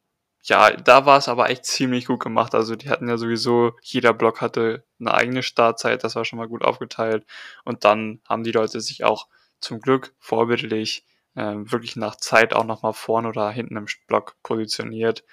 ja, 0.48 0.70
da 0.70 1.06
war 1.06 1.18
es 1.18 1.28
aber 1.28 1.50
echt 1.50 1.64
ziemlich 1.64 2.06
gut 2.06 2.20
gemacht. 2.20 2.54
Also 2.54 2.76
die 2.76 2.88
hatten 2.88 3.08
ja 3.08 3.16
sowieso, 3.18 3.72
jeder 3.82 4.12
Block 4.14 4.40
hatte 4.40 4.84
eine 5.00 5.12
eigene 5.12 5.42
Startzeit, 5.42 6.04
das 6.04 6.14
war 6.14 6.24
schon 6.24 6.38
mal 6.38 6.48
gut 6.48 6.62
aufgeteilt. 6.64 7.26
Und 7.64 7.84
dann 7.84 8.20
haben 8.28 8.44
die 8.44 8.52
Leute 8.52 8.80
sich 8.80 9.02
auch 9.02 9.26
zum 9.60 9.80
Glück 9.80 10.14
vorbildlich 10.20 11.04
ähm, 11.34 11.70
wirklich 11.70 11.96
nach 11.96 12.16
Zeit 12.16 12.54
auch 12.54 12.64
nochmal 12.64 12.92
vorne 12.92 13.28
oder 13.28 13.50
hinten 13.50 13.76
im 13.76 13.86
Block 14.06 14.36
positioniert. 14.44 15.24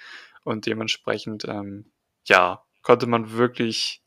Und 0.42 0.66
dementsprechend, 0.66 1.44
ähm, 1.46 1.92
ja, 2.24 2.64
konnte 2.82 3.06
man 3.06 3.32
wirklich 3.32 4.02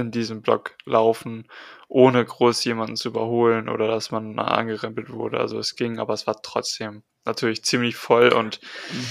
in 0.00 0.10
diesem 0.10 0.42
Block 0.42 0.76
laufen, 0.84 1.46
ohne 1.88 2.24
groß 2.24 2.64
jemanden 2.64 2.96
zu 2.96 3.08
überholen 3.08 3.68
oder 3.68 3.88
dass 3.88 4.10
man 4.10 4.38
angerempelt 4.38 5.10
wurde. 5.10 5.38
Also 5.38 5.58
es 5.58 5.76
ging, 5.76 5.98
aber 5.98 6.14
es 6.14 6.26
war 6.26 6.40
trotzdem 6.42 7.02
natürlich 7.24 7.64
ziemlich 7.64 7.96
voll 7.96 8.32
und 8.32 8.60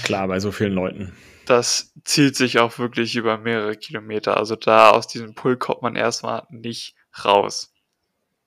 klar 0.02 0.28
bei 0.28 0.40
so 0.40 0.52
vielen 0.52 0.72
Leuten. 0.72 1.12
Das 1.46 1.92
zieht 2.04 2.36
sich 2.36 2.58
auch 2.58 2.78
wirklich 2.78 3.16
über 3.16 3.38
mehrere 3.38 3.76
Kilometer. 3.76 4.36
Also 4.36 4.56
da 4.56 4.90
aus 4.90 5.08
diesem 5.08 5.34
Pull 5.34 5.56
kommt 5.56 5.82
man 5.82 5.96
erstmal 5.96 6.44
nicht 6.50 6.94
raus. 7.24 7.72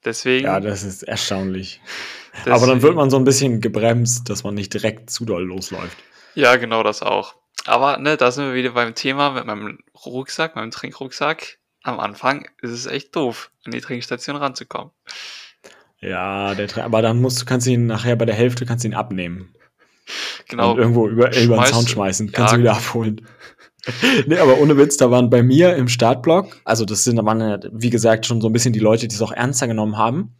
Deswegen. 0.05 0.45
Ja, 0.45 0.59
das 0.59 0.83
ist 0.83 1.03
erstaunlich. 1.03 1.81
Deswegen, 2.33 2.55
aber 2.55 2.67
dann 2.67 2.81
wird 2.81 2.95
man 2.95 3.09
so 3.09 3.17
ein 3.17 3.23
bisschen 3.23 3.61
gebremst, 3.61 4.29
dass 4.29 4.43
man 4.43 4.53
nicht 4.53 4.73
direkt 4.73 5.09
zu 5.09 5.25
doll 5.25 5.43
losläuft. 5.43 5.97
Ja, 6.35 6.55
genau 6.55 6.83
das 6.83 7.01
auch. 7.01 7.35
Aber 7.65 7.97
ne, 7.97 8.17
da 8.17 8.31
sind 8.31 8.47
wir 8.47 8.53
wieder 8.53 8.71
beim 8.71 8.95
Thema 8.95 9.31
mit 9.31 9.45
meinem 9.45 9.79
Rucksack, 10.05 10.55
meinem 10.55 10.71
Trinkrucksack 10.71 11.59
am 11.83 11.99
Anfang 11.99 12.47
ist 12.61 12.71
es 12.71 12.85
echt 12.85 13.15
doof, 13.15 13.51
an 13.65 13.71
die 13.71 13.81
Trinkstation 13.81 14.35
ranzukommen. 14.35 14.91
Ja, 15.99 16.55
der, 16.55 16.83
aber 16.83 17.01
dann 17.01 17.21
musst 17.21 17.41
du, 17.41 17.45
kannst 17.45 17.67
du 17.67 17.71
ihn 17.71 17.85
nachher 17.85 18.15
bei 18.15 18.25
der 18.25 18.35
Hälfte 18.35 18.65
kannst 18.65 18.83
ihn 18.83 18.93
abnehmen. 18.93 19.53
Genau. 20.49 20.71
Und 20.71 20.79
irgendwo 20.79 21.07
über, 21.07 21.35
über 21.37 21.57
den 21.57 21.65
Sound 21.65 21.89
schmeißen, 21.89 22.31
kannst 22.31 22.51
ja, 22.51 22.57
du 22.57 22.63
wieder 22.63 22.73
abholen. 22.73 23.27
nee, 24.27 24.37
aber 24.37 24.57
ohne 24.59 24.77
Witz, 24.77 24.97
da 24.97 25.11
waren 25.11 25.29
bei 25.29 25.43
mir 25.43 25.75
im 25.75 25.87
Startblock, 25.87 26.57
also 26.65 26.85
das 26.85 27.03
sind, 27.03 27.17
da 27.17 27.25
waren, 27.25 27.69
wie 27.71 27.89
gesagt, 27.89 28.25
schon 28.25 28.41
so 28.41 28.47
ein 28.47 28.53
bisschen 28.53 28.73
die 28.73 28.79
Leute, 28.79 29.07
die 29.07 29.15
es 29.15 29.21
auch 29.21 29.31
ernster 29.31 29.67
genommen 29.67 29.97
haben 29.97 30.35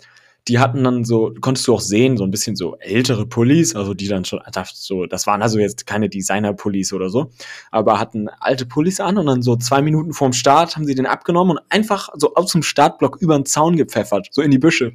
die 0.47 0.60
hatten 0.60 0.84
dann 0.84 1.06
so, 1.06 1.34
konntest 1.39 1.67
du 1.67 1.73
auch 1.73 1.79
sehen, 1.79 2.17
so 2.17 2.25
ein 2.25 2.32
bisschen 2.32 2.56
so 2.56 2.75
ältere 2.79 3.25
Pullis, 3.25 3.75
also 3.75 3.93
die 3.93 4.08
dann 4.08 4.25
schon, 4.25 4.41
so, 4.73 5.06
das 5.06 5.25
waren 5.25 5.41
also 5.41 5.58
jetzt 5.58 5.88
keine 5.88 6.10
Designer-Pullis 6.10 6.91
oder 6.91 7.10
so, 7.10 7.32
aber 7.71 7.99
hatten 7.99 8.27
alte 8.27 8.65
Pullis 8.65 8.99
an 8.99 9.17
und 9.17 9.27
dann 9.27 9.41
so 9.41 9.56
zwei 9.56 9.82
Minuten 9.82 10.12
vorm 10.12 10.34
Start 10.34 10.75
haben 10.75 10.86
sie 10.86 10.95
den 10.95 11.06
abgenommen 11.06 11.58
und 11.58 11.63
einfach 11.69 12.10
so 12.15 12.36
aus 12.36 12.51
dem 12.51 12.63
Startblock 12.63 13.17
über 13.21 13.38
den 13.38 13.45
Zaun 13.45 13.77
gepfeffert, 13.77 14.27
so 14.32 14.41
in 14.41 14.51
die 14.51 14.60
Büsche. 14.60 14.93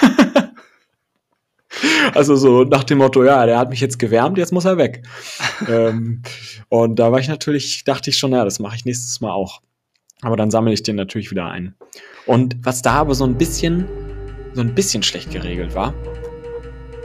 also 2.14 2.36
so 2.36 2.62
nach 2.62 2.84
dem 2.84 2.98
Motto, 2.98 3.24
ja, 3.24 3.46
der 3.46 3.58
hat 3.58 3.70
mich 3.70 3.80
jetzt 3.80 3.98
gewärmt, 3.98 4.38
jetzt 4.38 4.52
muss 4.52 4.64
er 4.64 4.78
weg. 4.78 5.04
ähm, 5.68 6.22
und 6.68 7.00
da 7.00 7.10
war 7.10 7.18
ich 7.18 7.28
natürlich, 7.28 7.82
dachte 7.82 8.10
ich 8.10 8.18
schon, 8.18 8.30
ja, 8.30 8.44
das 8.44 8.60
mache 8.60 8.76
ich 8.76 8.84
nächstes 8.84 9.20
Mal 9.20 9.32
auch. 9.32 9.60
Aber 10.20 10.36
dann 10.36 10.50
sammle 10.50 10.72
ich 10.72 10.82
den 10.82 10.96
natürlich 10.96 11.30
wieder 11.30 11.46
ein. 11.46 11.74
Und 12.26 12.56
was 12.62 12.82
da 12.82 12.94
aber 12.94 13.14
so 13.14 13.24
ein 13.24 13.38
bisschen 13.38 13.86
so 14.58 14.62
ein 14.62 14.74
bisschen 14.74 15.04
schlecht 15.04 15.30
geregelt 15.30 15.74
war. 15.76 15.94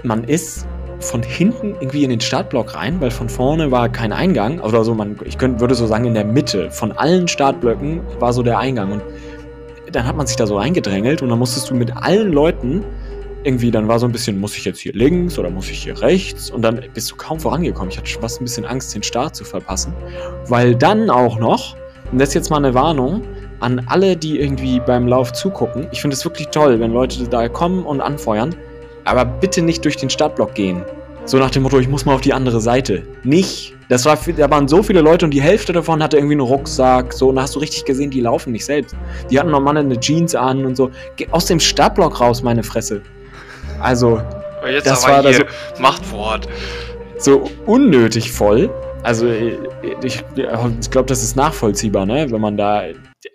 Man 0.02 0.24
ist 0.24 0.68
von 1.00 1.22
hinten 1.22 1.76
irgendwie 1.80 2.04
in 2.04 2.10
den 2.10 2.20
Startblock 2.20 2.76
rein, 2.76 3.00
weil 3.00 3.12
von 3.12 3.30
vorne 3.30 3.70
war 3.70 3.90
kein 3.90 4.12
Eingang. 4.12 4.60
Oder 4.60 4.84
so, 4.84 4.96
man, 4.96 5.18
ich 5.24 5.38
könnte, 5.38 5.60
würde 5.60 5.76
so 5.76 5.86
sagen, 5.86 6.06
in 6.06 6.16
der 6.16 6.26
Mitte 6.26 6.72
von 6.72 6.92
allen 6.94 7.28
Startblöcken 7.28 8.02
war 8.20 8.34
so 8.34 8.42
der 8.42 8.58
Eingang. 8.58 8.94
Und 8.94 9.04
dann 9.92 10.08
hat 10.08 10.16
man 10.16 10.26
sich 10.26 10.36
da 10.36 10.48
so 10.48 10.58
reingedrängelt 10.58 11.22
und 11.22 11.30
dann 11.30 11.38
musstest 11.38 11.70
du 11.70 11.76
mit 11.76 11.96
allen 11.96 12.32
Leuten 12.32 12.84
irgendwie, 13.44 13.70
dann 13.70 13.88
war 13.88 14.00
so 14.00 14.08
ein 14.08 14.12
bisschen, 14.12 14.40
muss 14.40 14.58
ich 14.58 14.66
jetzt 14.66 14.80
hier 14.80 14.94
links 14.94 15.38
oder 15.38 15.52
muss 15.52 15.70
ich 15.70 15.84
hier 15.84 16.02
rechts? 16.02 16.50
Und 16.50 16.64
dann 16.64 16.82
bist 16.94 17.12
du 17.12 17.16
kaum 17.16 17.40
vorangekommen. 17.40 17.92
Ich 17.92 17.98
hatte 17.98 18.08
schon 18.08 18.22
fast 18.22 18.42
ein 18.42 18.46
bisschen 18.46 18.66
Angst, 18.66 18.96
den 18.96 19.04
Start 19.04 19.36
zu 19.36 19.44
verpassen. 19.44 19.94
Weil 20.48 20.74
dann 20.74 21.12
auch 21.12 21.38
noch, 21.38 21.76
und 22.12 22.20
das 22.20 22.30
ist 22.30 22.36
jetzt 22.36 22.50
mal 22.50 22.58
eine 22.58 22.74
Warnung, 22.74 23.22
an 23.64 23.82
alle, 23.88 24.16
die 24.18 24.40
irgendwie 24.40 24.80
beim 24.80 25.08
Lauf 25.08 25.34
zugucken. 25.34 25.88
Ich 25.92 26.02
finde 26.02 26.16
es 26.16 26.24
wirklich 26.24 26.50
toll, 26.50 26.80
wenn 26.80 26.92
Leute 26.94 27.24
da 27.28 27.48
kommen 27.50 27.86
und 27.86 28.02
anfeuern. 28.02 28.54
Aber 29.06 29.26
bitte 29.26 29.62
nicht 29.62 29.84
durch 29.86 29.98
den 29.98 30.10
Startblock 30.10 30.54
gehen. 30.54 30.84
So 31.26 31.38
nach 31.38 31.52
dem 31.52 31.64
Motto, 31.64 31.80
ich 31.80 31.88
muss 31.88 32.06
mal 32.06 32.14
auf 32.16 32.22
die 32.22 32.34
andere 32.34 32.60
Seite. 32.62 33.04
Nicht. 33.24 33.74
Das 33.90 34.06
war, 34.06 34.18
da 34.38 34.50
waren 34.50 34.68
so 34.68 34.82
viele 34.84 35.02
Leute 35.02 35.26
und 35.26 35.32
die 35.32 35.42
Hälfte 35.42 35.72
davon 35.74 36.02
hatte 36.04 36.18
irgendwie 36.18 36.34
einen 36.34 36.42
Rucksack. 36.42 37.14
So, 37.14 37.30
und 37.30 37.36
da 37.38 37.44
hast 37.44 37.56
du 37.56 37.60
richtig 37.60 37.86
gesehen, 37.86 38.10
die 38.12 38.22
laufen 38.22 38.52
nicht 38.52 38.66
selbst. 38.66 38.96
Die 39.30 39.40
hatten 39.40 39.52
normal 39.52 39.78
eine 39.78 40.00
Jeans 40.00 40.36
an 40.36 40.66
und 40.66 40.76
so. 40.76 40.92
Geh 41.16 41.28
aus 41.32 41.46
dem 41.46 41.60
Startblock 41.60 42.20
raus, 42.20 42.44
meine 42.44 42.64
Fresse. 42.64 43.02
Also, 43.80 44.22
Aber 44.60 44.72
jetzt 44.72 44.86
Das 44.88 45.08
war 45.08 45.22
hier, 45.22 45.40
das- 45.46 45.80
Machtwort. 45.80 46.48
so 47.18 47.50
unnötig 47.66 48.32
voll. 48.32 48.70
Also, 49.04 49.28
ich, 49.28 49.54
ich 50.04 50.24
glaube, 50.92 51.08
das 51.08 51.22
ist 51.24 51.36
nachvollziehbar, 51.36 52.06
ne? 52.06 52.28
Wenn 52.32 52.40
man 52.42 52.56
da. 52.58 52.84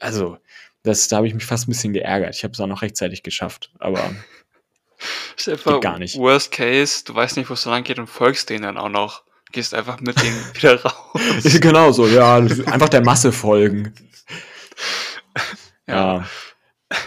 Also, 0.01 0.39
das, 0.83 1.09
da 1.09 1.17
habe 1.17 1.27
ich 1.27 1.35
mich 1.35 1.45
fast 1.45 1.69
ein 1.69 1.73
bisschen 1.73 1.93
geärgert. 1.93 2.35
Ich 2.35 2.45
habe 2.45 2.53
es 2.53 2.61
auch 2.61 2.67
noch 2.67 2.83
rechtzeitig 2.83 3.23
geschafft. 3.23 3.71
Aber 3.79 4.11
Ist 5.37 5.49
einfach 5.49 5.81
gar 5.81 5.99
nicht. 5.99 6.17
Worst 6.19 6.51
Case, 6.51 7.05
du 7.05 7.15
weißt 7.15 7.37
nicht, 7.37 7.49
wo 7.49 7.55
es 7.55 7.63
so 7.63 7.71
lang 7.71 7.85
geht 7.85 7.99
und 7.99 8.09
folgst 8.09 8.51
denen 8.51 8.63
dann 8.63 8.79
auch 8.79 8.89
noch. 8.89 9.23
Gehst 9.53 9.73
einfach 9.75 10.01
mit 10.01 10.21
denen 10.21 10.37
wieder 10.55 10.83
raus. 10.83 11.21
genau 11.61 11.93
so, 11.93 12.07
ja. 12.07 12.37
Einfach 12.37 12.89
der 12.89 13.03
Masse 13.03 13.33
folgen. 13.33 13.95
Ja. 15.87 15.95
Ja. 16.19 16.29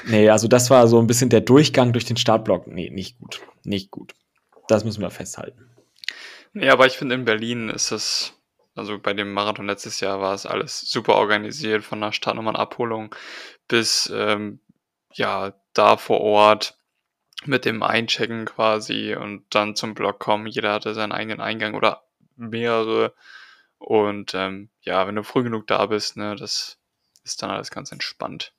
Nee, 0.05 0.29
also 0.29 0.47
das 0.47 0.69
war 0.69 0.87
so 0.87 0.99
ein 0.99 1.07
bisschen 1.07 1.29
der 1.29 1.41
Durchgang 1.41 1.91
durch 1.93 2.05
den 2.05 2.17
Startblock. 2.17 2.67
Nee, 2.67 2.89
nicht 2.89 3.19
gut. 3.19 3.41
Nicht 3.63 3.91
gut. 3.91 4.13
Das 4.67 4.83
müssen 4.85 5.01
wir 5.01 5.09
festhalten. 5.09 5.69
Nee, 6.53 6.69
aber 6.69 6.85
ich 6.85 6.97
finde 6.97 7.15
in 7.15 7.25
Berlin 7.25 7.69
ist 7.69 7.91
es, 7.91 8.33
also 8.75 8.99
bei 8.99 9.13
dem 9.13 9.33
Marathon 9.33 9.67
letztes 9.67 9.99
Jahr 9.99 10.21
war 10.21 10.33
es 10.33 10.45
alles 10.45 10.81
super 10.81 11.15
organisiert, 11.15 11.83
von 11.83 12.01
der 12.01 12.11
Startnummernabholung 12.11 13.13
bis 13.67 14.11
ähm, 14.13 14.59
ja, 15.13 15.53
da 15.73 15.97
vor 15.97 16.21
Ort 16.21 16.77
mit 17.45 17.65
dem 17.65 17.83
Einchecken 17.83 18.45
quasi 18.45 19.15
und 19.15 19.43
dann 19.49 19.75
zum 19.75 19.93
Block 19.93 20.19
kommen. 20.19 20.47
Jeder 20.47 20.73
hatte 20.73 20.93
seinen 20.93 21.11
eigenen 21.11 21.41
Eingang 21.41 21.73
oder 21.73 22.03
mehrere. 22.35 23.13
Und 23.77 24.33
ähm, 24.35 24.69
ja, 24.81 25.07
wenn 25.07 25.15
du 25.15 25.23
früh 25.23 25.43
genug 25.43 25.67
da 25.67 25.85
bist, 25.87 26.17
ne, 26.17 26.35
das 26.35 26.77
ist 27.23 27.41
dann 27.41 27.49
alles 27.49 27.71
ganz 27.71 27.91
entspannt. 27.91 28.53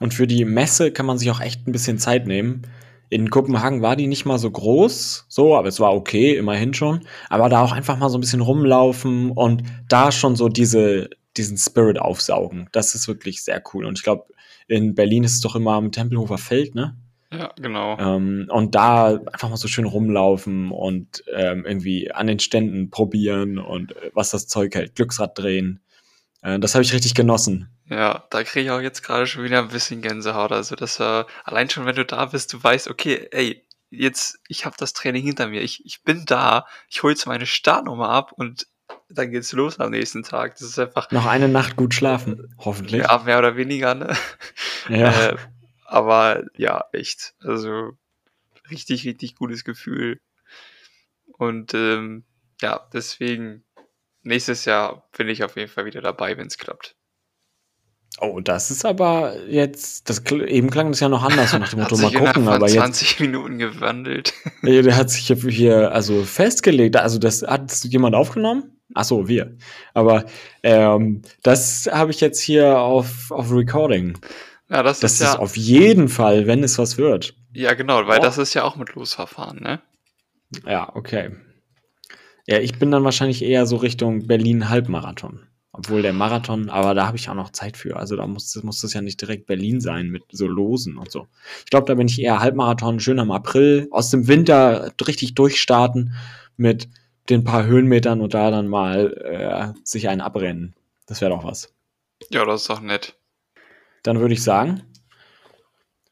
Und 0.00 0.12
für 0.12 0.26
die 0.26 0.44
Messe 0.44 0.92
kann 0.92 1.06
man 1.06 1.18
sich 1.18 1.30
auch 1.30 1.40
echt 1.40 1.66
ein 1.66 1.72
bisschen 1.72 1.98
Zeit 1.98 2.26
nehmen. 2.26 2.62
In 3.08 3.30
Kopenhagen 3.30 3.82
war 3.82 3.96
die 3.96 4.06
nicht 4.06 4.26
mal 4.26 4.38
so 4.38 4.50
groß, 4.50 5.26
so, 5.28 5.56
aber 5.56 5.68
es 5.68 5.80
war 5.80 5.94
okay, 5.94 6.36
immerhin 6.36 6.74
schon. 6.74 7.00
Aber 7.28 7.48
da 7.48 7.62
auch 7.62 7.72
einfach 7.72 7.96
mal 7.98 8.08
so 8.08 8.18
ein 8.18 8.20
bisschen 8.20 8.40
rumlaufen 8.40 9.30
und 9.30 9.62
da 9.88 10.10
schon 10.10 10.36
so 10.36 10.48
diese, 10.48 11.10
diesen 11.36 11.56
Spirit 11.56 11.98
aufsaugen. 11.98 12.68
Das 12.72 12.94
ist 12.94 13.06
wirklich 13.06 13.44
sehr 13.44 13.62
cool. 13.72 13.84
Und 13.84 13.98
ich 13.98 14.04
glaube, 14.04 14.26
in 14.66 14.94
Berlin 14.94 15.24
ist 15.24 15.34
es 15.34 15.40
doch 15.40 15.54
immer 15.54 15.74
am 15.74 15.92
Tempelhofer 15.92 16.38
Feld, 16.38 16.74
ne? 16.74 16.96
Ja, 17.32 17.52
genau. 17.60 17.98
Ähm, 17.98 18.48
und 18.50 18.74
da 18.74 19.08
einfach 19.16 19.48
mal 19.50 19.56
so 19.56 19.68
schön 19.68 19.84
rumlaufen 19.84 20.70
und 20.70 21.24
ähm, 21.34 21.64
irgendwie 21.66 22.12
an 22.12 22.28
den 22.28 22.38
Ständen 22.38 22.90
probieren 22.90 23.58
und 23.58 23.96
äh, 23.96 24.10
was 24.14 24.30
das 24.30 24.46
Zeug 24.46 24.74
hält, 24.74 24.94
Glücksrad 24.94 25.36
drehen. 25.36 25.80
Äh, 26.42 26.58
das 26.60 26.74
habe 26.74 26.84
ich 26.84 26.92
richtig 26.92 27.14
genossen. 27.14 27.68
Ja, 27.88 28.26
da 28.30 28.42
kriege 28.42 28.66
ich 28.66 28.70
auch 28.70 28.80
jetzt 28.80 29.02
gerade 29.02 29.26
schon 29.26 29.44
wieder 29.44 29.60
ein 29.60 29.68
bisschen 29.68 30.02
Gänsehaut. 30.02 30.52
Also 30.52 30.74
das 30.74 30.98
war 30.98 31.26
allein 31.44 31.70
schon, 31.70 31.86
wenn 31.86 31.94
du 31.94 32.04
da 32.04 32.26
bist, 32.26 32.52
du 32.52 32.62
weißt, 32.62 32.88
okay, 32.88 33.28
ey, 33.30 33.64
jetzt, 33.90 34.40
ich 34.48 34.64
habe 34.64 34.76
das 34.78 34.92
Training 34.92 35.22
hinter 35.24 35.46
mir, 35.48 35.62
ich, 35.62 35.84
ich 35.84 36.02
bin 36.02 36.24
da, 36.26 36.66
ich 36.88 37.02
hole 37.02 37.12
jetzt 37.12 37.26
meine 37.26 37.46
Startnummer 37.46 38.08
ab 38.08 38.32
und 38.32 38.66
dann 39.08 39.30
geht's 39.30 39.52
los 39.52 39.78
am 39.78 39.90
nächsten 39.90 40.24
Tag. 40.24 40.54
Das 40.54 40.62
ist 40.62 40.78
einfach, 40.78 41.10
Noch 41.12 41.26
eine 41.26 41.48
Nacht 41.48 41.76
gut 41.76 41.94
schlafen, 41.94 42.54
hoffentlich. 42.58 43.02
ja, 43.02 43.18
mehr 43.24 43.38
oder 43.38 43.56
weniger, 43.56 43.94
ne? 43.94 44.16
Ja. 44.88 45.30
Äh, 45.30 45.36
aber 45.84 46.44
ja, 46.56 46.84
echt. 46.92 47.34
Also 47.40 47.92
richtig, 48.70 49.04
richtig 49.04 49.36
gutes 49.36 49.64
Gefühl. 49.64 50.20
Und 51.38 51.74
ähm, 51.74 52.24
ja, 52.60 52.88
deswegen 52.92 53.64
nächstes 54.22 54.64
Jahr 54.64 55.08
bin 55.16 55.28
ich 55.28 55.44
auf 55.44 55.56
jeden 55.56 55.70
Fall 55.70 55.84
wieder 55.84 56.00
dabei, 56.00 56.36
wenn 56.36 56.48
es 56.48 56.58
klappt. 56.58 56.96
Oh, 58.20 58.40
das 58.40 58.70
ist 58.70 58.86
aber 58.86 59.34
jetzt, 59.46 60.08
das 60.08 60.22
eben 60.30 60.70
klang 60.70 60.90
das 60.90 61.00
ja 61.00 61.08
noch 61.10 61.22
anders, 61.22 61.52
nach 61.52 61.68
dem 61.68 61.80
Motto, 61.82 61.96
mal 61.98 62.10
gucken, 62.12 62.48
aber 62.48 62.60
von 62.60 62.68
jetzt, 62.68 62.76
20 62.76 63.20
Minuten 63.20 63.58
gewandelt. 63.58 64.32
Nee, 64.62 64.80
der 64.82 64.96
hat 64.96 65.10
sich 65.10 65.26
hier 65.48 65.92
also 65.92 66.22
festgelegt, 66.24 66.96
also 66.96 67.18
das 67.18 67.42
hat 67.42 67.72
jemand 67.84 68.14
aufgenommen? 68.14 68.72
Ach 68.94 69.04
so, 69.04 69.28
wir. 69.28 69.56
Aber 69.94 70.24
ähm, 70.62 71.22
das 71.42 71.88
habe 71.92 72.10
ich 72.10 72.20
jetzt 72.20 72.40
hier 72.40 72.78
auf, 72.80 73.30
auf 73.30 73.52
Recording. 73.52 74.16
Ja, 74.70 74.82
das, 74.82 75.00
Das 75.00 75.12
ist 75.14 75.20
ist 75.20 75.26
ja, 75.34 75.38
auf 75.38 75.56
jeden 75.56 76.08
Fall, 76.08 76.46
wenn 76.46 76.64
es 76.64 76.78
was 76.78 76.96
wird. 76.96 77.34
ja 77.52 77.74
genau, 77.74 78.06
weil 78.06 78.18
Oh. 78.20 78.22
das 78.22 78.38
ist 78.38 78.54
ja 78.54 78.64
auch 78.64 78.76
mit 78.76 78.94
Losverfahren, 78.94 79.60
ne? 79.62 79.80
Ja, 80.66 80.94
okay. 80.94 81.30
Ja, 82.46 82.58
ich 82.60 82.78
bin 82.78 82.90
dann 82.92 83.04
wahrscheinlich 83.04 83.42
eher 83.42 83.66
so 83.66 83.76
Richtung 83.76 84.26
Berlin-Halbmarathon. 84.26 85.40
Obwohl 85.78 86.00
der 86.00 86.12
Marathon, 86.12 86.70
aber 86.70 86.94
da 86.94 87.06
habe 87.06 87.18
ich 87.18 87.28
auch 87.28 87.34
noch 87.34 87.50
Zeit 87.50 87.76
für. 87.76 87.96
Also 87.96 88.16
da 88.16 88.26
muss, 88.26 88.54
muss 88.62 88.80
das 88.80 88.94
ja 88.94 89.02
nicht 89.02 89.20
direkt 89.20 89.46
Berlin 89.46 89.80
sein 89.80 90.08
mit 90.08 90.22
so 90.32 90.46
Losen 90.46 90.96
und 90.96 91.10
so. 91.10 91.26
Ich 91.64 91.70
glaube, 91.70 91.86
da 91.86 91.94
bin 91.94 92.06
ich 92.06 92.20
eher 92.20 92.40
Halbmarathon, 92.40 92.98
schön 92.98 93.18
am 93.18 93.30
April, 93.30 93.88
aus 93.90 94.10
dem 94.10 94.26
Winter 94.26 94.92
richtig 95.06 95.34
durchstarten 95.34 96.14
mit 96.56 96.88
den 97.28 97.44
paar 97.44 97.66
Höhenmetern 97.66 98.20
und 98.20 98.32
da 98.32 98.50
dann 98.50 98.68
mal 98.68 99.12
äh, 99.74 99.78
sich 99.84 100.08
einen 100.08 100.20
abrennen. 100.22 100.74
Das 101.06 101.20
wäre 101.20 101.30
doch 101.30 101.44
was. 101.44 101.74
Ja, 102.30 102.44
das 102.44 102.62
ist 102.62 102.70
doch 102.70 102.80
nett. 102.80 103.16
Dann 104.02 104.20
würde 104.20 104.34
ich 104.34 104.42
sagen, 104.42 104.82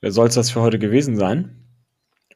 soll 0.02 0.28
es 0.28 0.34
das 0.34 0.50
für 0.50 0.60
heute 0.60 0.78
gewesen 0.78 1.16
sein. 1.16 1.64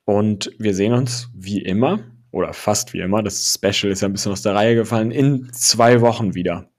Und 0.05 0.51
wir 0.59 0.75
sehen 0.75 0.95
uns 0.95 1.29
wie 1.35 1.61
immer, 1.61 2.01
oder 2.31 2.55
fast 2.55 2.95
wie 2.95 3.01
immer, 3.01 3.23
das 3.23 3.55
Special 3.55 3.93
ist 3.93 4.01
ja 4.01 4.09
ein 4.09 4.13
bisschen 4.13 4.33
aus 4.33 4.43
der 4.43 4.55
Reihe 4.55 4.75
gefallen, 4.75 5.11
in 5.11 5.53
zwei 5.53 6.01
Wochen 6.01 6.35
wieder. 6.35 6.71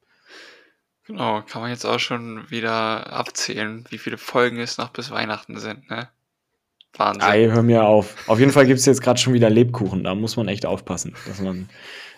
Genau, 1.10 1.42
kann 1.42 1.64
man 1.64 1.72
jetzt 1.72 1.86
auch 1.86 1.98
schon 1.98 2.52
wieder 2.52 3.12
abzählen, 3.12 3.84
wie 3.90 3.98
viele 3.98 4.20
Folgen 4.20 4.60
es 4.60 4.78
noch 4.78 4.90
bis 4.90 5.10
Weihnachten 5.10 5.58
sind, 5.58 5.90
ne? 5.90 6.08
Wahnsinn. 6.94 7.24
Ei, 7.24 7.48
hör 7.48 7.64
mir 7.64 7.84
auf. 7.84 8.16
Auf 8.28 8.40
jeden 8.40 8.52
Fall 8.52 8.68
gibt 8.68 8.80
es 8.80 8.86
jetzt 8.86 9.02
gerade 9.02 9.20
schon 9.20 9.34
wieder 9.34 9.50
Lebkuchen. 9.50 10.04
Da 10.04 10.14
muss 10.14 10.38
man 10.38 10.48
echt 10.48 10.68
aufpassen, 10.68 11.16
dass 11.26 11.42
man 11.42 11.68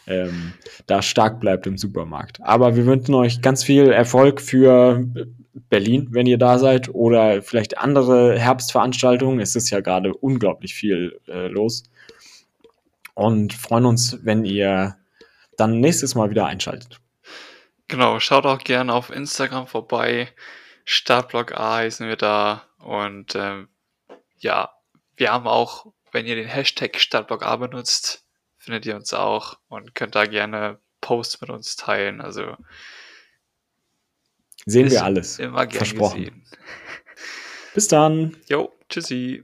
ähm, 0.08 0.52
da 0.88 1.02
stark 1.02 1.40
bleibt 1.40 1.68
im 1.68 1.78
Supermarkt. 1.78 2.40
Aber 2.42 2.76
wir 2.76 2.86
wünschen 2.86 3.16
euch 3.16 3.42
ganz 3.42 3.64
viel 3.64 3.94
Erfolg 3.94 4.42
für 4.42 5.06
Berlin, 5.70 6.10
wenn 6.12 6.26
ihr 6.26 6.38
da 6.38 6.60
seid, 6.60 6.94
oder 6.94 7.42
vielleicht 7.42 7.78
andere 7.78 8.38
Herbstveranstaltungen. 8.38 9.40
Es 9.40 9.56
ist 9.56 9.70
ja 9.70 9.80
gerade 9.80 10.14
unglaublich 10.14 10.74
viel 10.74 11.18
äh, 11.30 11.48
los. 11.48 11.84
Und 13.14 13.54
freuen 13.54 13.86
uns, 13.86 14.20
wenn 14.24 14.44
ihr 14.44 14.98
dann 15.56 15.80
nächstes 15.80 16.14
Mal 16.14 16.30
wieder 16.30 16.46
einschaltet. 16.46 17.00
Genau, 17.92 18.22
schaut 18.22 18.46
auch 18.46 18.60
gerne 18.60 18.94
auf 18.94 19.10
Instagram 19.10 19.68
vorbei. 19.68 20.34
Startblock 20.86 21.52
A 21.52 21.76
heißen 21.76 22.08
wir 22.08 22.16
da. 22.16 22.66
Und 22.78 23.36
ähm, 23.36 23.68
ja, 24.38 24.72
wir 25.18 25.34
haben 25.34 25.46
auch, 25.46 25.88
wenn 26.14 26.26
ihr 26.26 26.36
den 26.36 26.48
Hashtag 26.48 26.98
Startblock 26.98 27.44
A 27.44 27.58
benutzt, 27.58 28.26
findet 28.58 28.86
ihr 28.86 28.96
uns 28.96 29.14
auch 29.14 29.60
und 29.68 29.94
könnt 29.94 30.16
da 30.16 30.26
gerne 30.26 30.80
Posts 31.02 31.42
mit 31.42 31.50
uns 31.50 31.76
teilen. 31.76 32.22
Also 32.22 32.56
Sehen 34.66 34.90
wir 34.90 35.04
alles. 35.04 35.38
immer 35.38 35.66
gerne 35.66 35.86
Versprochen. 35.86 36.20
gesehen. 36.20 36.48
Bis 37.74 37.90
dann. 37.90 38.38
Jo, 38.48 38.72
tschüssi. 38.88 39.44